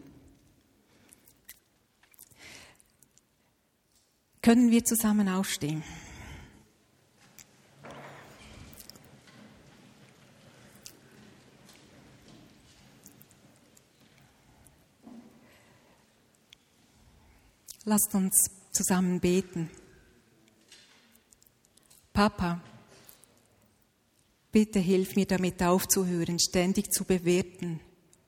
Können 4.43 4.73
wir 4.73 4.85
zusammen 4.85 5.29
aufstehen? 5.29 5.85
Lasst 17.85 18.15
uns 18.15 18.51
zusammen 18.73 19.21
beten. 19.21 19.71
Papa, 22.13 22.61
bitte 24.51 24.81
hilf 24.81 25.15
mir 25.15 25.27
damit 25.27 25.63
aufzuhören, 25.63 26.41
ständig 26.41 26.91
zu 26.93 27.05
bewerten, 27.05 27.79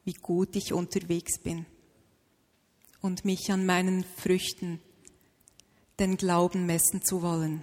wie 0.04 0.14
gut 0.14 0.54
ich 0.54 0.72
unterwegs 0.72 1.40
bin 1.40 1.66
und 3.00 3.24
mich 3.24 3.50
an 3.50 3.66
meinen 3.66 4.04
Früchten 4.04 4.80
den 5.98 6.16
Glauben 6.16 6.66
messen 6.66 7.02
zu 7.04 7.22
wollen. 7.22 7.62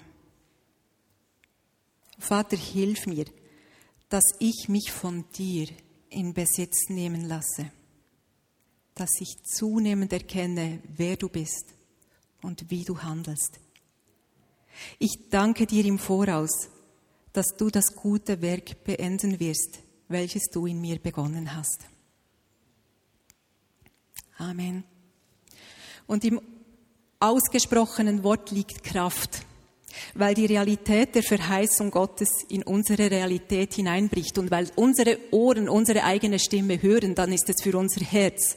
Vater, 2.17 2.57
hilf 2.57 3.07
mir, 3.07 3.25
dass 4.09 4.23
ich 4.39 4.67
mich 4.69 4.91
von 4.91 5.25
dir 5.31 5.67
in 6.09 6.33
Besitz 6.33 6.89
nehmen 6.89 7.25
lasse, 7.25 7.71
dass 8.93 9.09
ich 9.19 9.37
zunehmend 9.43 10.13
erkenne, 10.13 10.81
wer 10.95 11.15
du 11.17 11.29
bist 11.29 11.73
und 12.41 12.69
wie 12.69 12.83
du 12.83 13.01
handelst. 13.01 13.59
Ich 14.99 15.29
danke 15.29 15.65
dir 15.65 15.85
im 15.85 15.99
Voraus, 15.99 16.69
dass 17.33 17.47
du 17.57 17.69
das 17.69 17.95
gute 17.95 18.41
Werk 18.41 18.83
beenden 18.83 19.39
wirst, 19.39 19.79
welches 20.07 20.43
du 20.51 20.65
in 20.65 20.81
mir 20.81 20.99
begonnen 20.99 21.55
hast. 21.55 21.85
Amen. 24.37 24.83
Und 26.07 26.25
im 26.25 26.41
ausgesprochenen 27.21 28.23
Wort 28.23 28.51
liegt 28.51 28.83
Kraft, 28.83 29.41
weil 30.15 30.33
die 30.33 30.45
Realität 30.45 31.15
der 31.15 31.23
Verheißung 31.23 31.91
Gottes 31.91 32.29
in 32.49 32.63
unsere 32.63 33.11
Realität 33.11 33.73
hineinbricht 33.73 34.37
und 34.37 34.51
weil 34.51 34.69
unsere 34.75 35.17
Ohren 35.31 35.69
unsere 35.69 36.03
eigene 36.03 36.39
Stimme 36.39 36.81
hören, 36.81 37.15
dann 37.15 37.31
ist 37.31 37.49
es 37.49 37.61
für 37.61 37.77
unser 37.77 38.01
Herz 38.05 38.55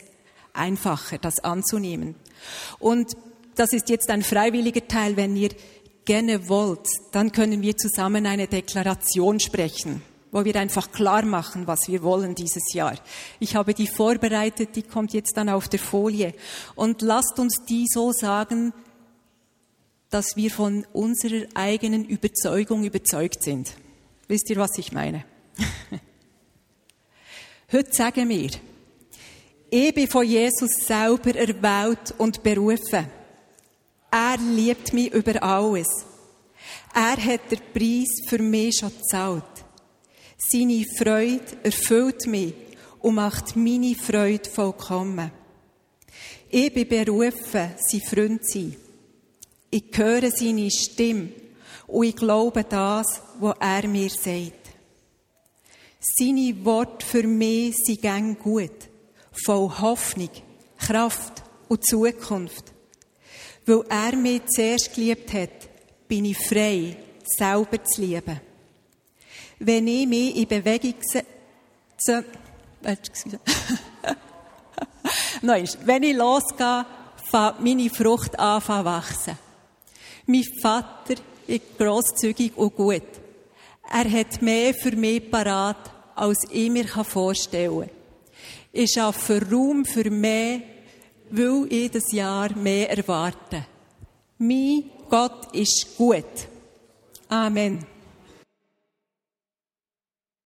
einfacher, 0.53 1.19
das 1.19 1.41
anzunehmen. 1.41 2.15
Und 2.79 3.17
das 3.55 3.73
ist 3.73 3.89
jetzt 3.89 4.11
ein 4.11 4.23
freiwilliger 4.23 4.87
Teil, 4.87 5.17
wenn 5.17 5.37
ihr 5.37 5.51
gerne 6.05 6.49
wollt, 6.49 6.87
dann 7.13 7.33
können 7.33 7.63
wir 7.63 7.77
zusammen 7.77 8.27
eine 8.27 8.47
Deklaration 8.47 9.41
sprechen 9.41 10.03
wo 10.35 10.45
wir 10.45 10.57
einfach 10.57 10.91
klar 10.91 11.25
machen, 11.25 11.69
was 11.69 11.87
wir 11.87 12.03
wollen 12.03 12.35
dieses 12.35 12.73
Jahr. 12.73 12.97
Ich 13.39 13.55
habe 13.55 13.73
die 13.73 13.87
vorbereitet, 13.87 14.75
die 14.75 14.83
kommt 14.83 15.13
jetzt 15.13 15.37
dann 15.37 15.49
auf 15.49 15.69
der 15.69 15.79
Folie. 15.79 16.35
Und 16.75 17.03
lasst 17.03 17.39
uns 17.39 17.65
die 17.69 17.87
so 17.89 18.11
sagen, 18.11 18.73
dass 20.11 20.35
wir 20.35 20.51
von 20.51 20.85
unserer 20.93 21.47
eigenen 21.55 22.05
Überzeugung 22.05 22.83
überzeugt 22.83 23.45
sind. 23.45 23.75
Wisst 24.27 24.51
ihr, 24.51 24.57
was 24.57 24.77
ich 24.77 24.91
meine? 24.91 25.25
Heute 27.73 27.93
sagen 27.93 28.29
wir, 28.29 28.51
ich 29.71 29.95
bin 29.95 30.09
von 30.09 30.27
Jesus 30.27 30.85
selber 30.85 31.37
erwählt 31.37 32.13
und 32.19 32.43
berufen. 32.43 33.07
Er 34.11 34.37
liebt 34.39 34.93
mich 34.93 35.13
über 35.13 35.41
alles. 35.41 35.87
Er 36.93 37.17
hat 37.25 37.53
den 37.53 37.61
Preis 37.73 38.29
für 38.29 38.43
mich 38.43 38.79
schon 38.79 38.91
gezahlt. 38.91 39.64
Seine 40.51 40.85
Freude 40.85 41.45
erfüllt 41.63 42.27
mich 42.27 42.55
und 43.01 43.15
macht 43.15 43.57
meine 43.57 43.95
Freude 43.95 44.49
vollkommen. 44.49 45.31
Ich 46.51 46.73
bin 46.73 46.89
berufen, 46.89 47.71
sein 47.79 48.01
Freund 48.03 48.45
zu 48.45 48.59
sein. 48.59 48.77
Ich 49.71 49.85
höre 49.95 50.31
seine 50.31 50.71
Stimme 50.71 51.31
und 51.87 52.05
ich 52.07 52.17
glaube 52.17 52.65
das, 52.65 53.07
was 53.41 53.57
er 53.59 53.89
mir 53.89 54.11
sagt. 54.11 54.71
Seine 55.99 56.65
Worte 56.65 57.07
für 57.07 57.27
mich 57.27 57.77
sind 57.77 58.03
gern 58.03 58.39
gut, 58.39 58.91
voll 59.33 59.71
Hoffnung, 59.81 60.31
Kraft 60.79 61.43
und 61.69 61.87
Zukunft. 61.87 62.73
Weil 63.65 63.85
er 63.89 64.15
mich 64.15 64.45
zuerst 64.47 64.95
geliebt 64.95 65.33
hat, 65.33 65.69
bin 66.07 66.27
ich 66.27 66.37
frei, 66.37 66.97
selber 67.25 67.83
zu 67.83 68.03
lieben 68.03 68.41
wenn 69.59 69.89
ich 69.89 70.07
mich 70.07 70.37
in 70.37 70.49
Bewegung 70.49 70.95
setze, 71.03 72.25
Nein, 75.43 75.69
wenn 75.85 76.03
ich 76.03 76.17
losgehe, 76.17 76.87
fängt 77.31 77.61
meine 77.61 77.91
Frucht 77.91 78.39
an 78.39 78.63
zu 78.63 78.85
wachsen. 78.85 79.39
Mein 80.27 80.45
Vater 80.63 81.15
ist 81.47 81.79
grosszügig 81.79 82.57
und 82.57 82.77
gut. 82.77 83.03
Er 83.91 84.11
hat 84.11 84.41
mehr 84.41 84.75
für 84.75 84.97
mich 84.97 85.31
parat, 85.31 85.91
als 86.15 86.47
ich 86.51 86.71
mir 86.71 86.87
vorstellen 86.87 87.81
kann. 87.81 87.91
Ich 88.73 88.93
schaffe 88.93 89.41
Raum 89.51 89.85
für 89.85 90.11
mehr, 90.11 90.61
weil 91.31 91.67
ich 91.71 91.91
das 91.91 92.11
Jahr 92.13 92.57
mehr 92.57 92.91
erwarte. 92.91 93.67
Mein 94.39 94.85
Gott 95.09 95.55
ist 95.55 95.97
gut. 95.97 96.25
Amen. 97.29 97.94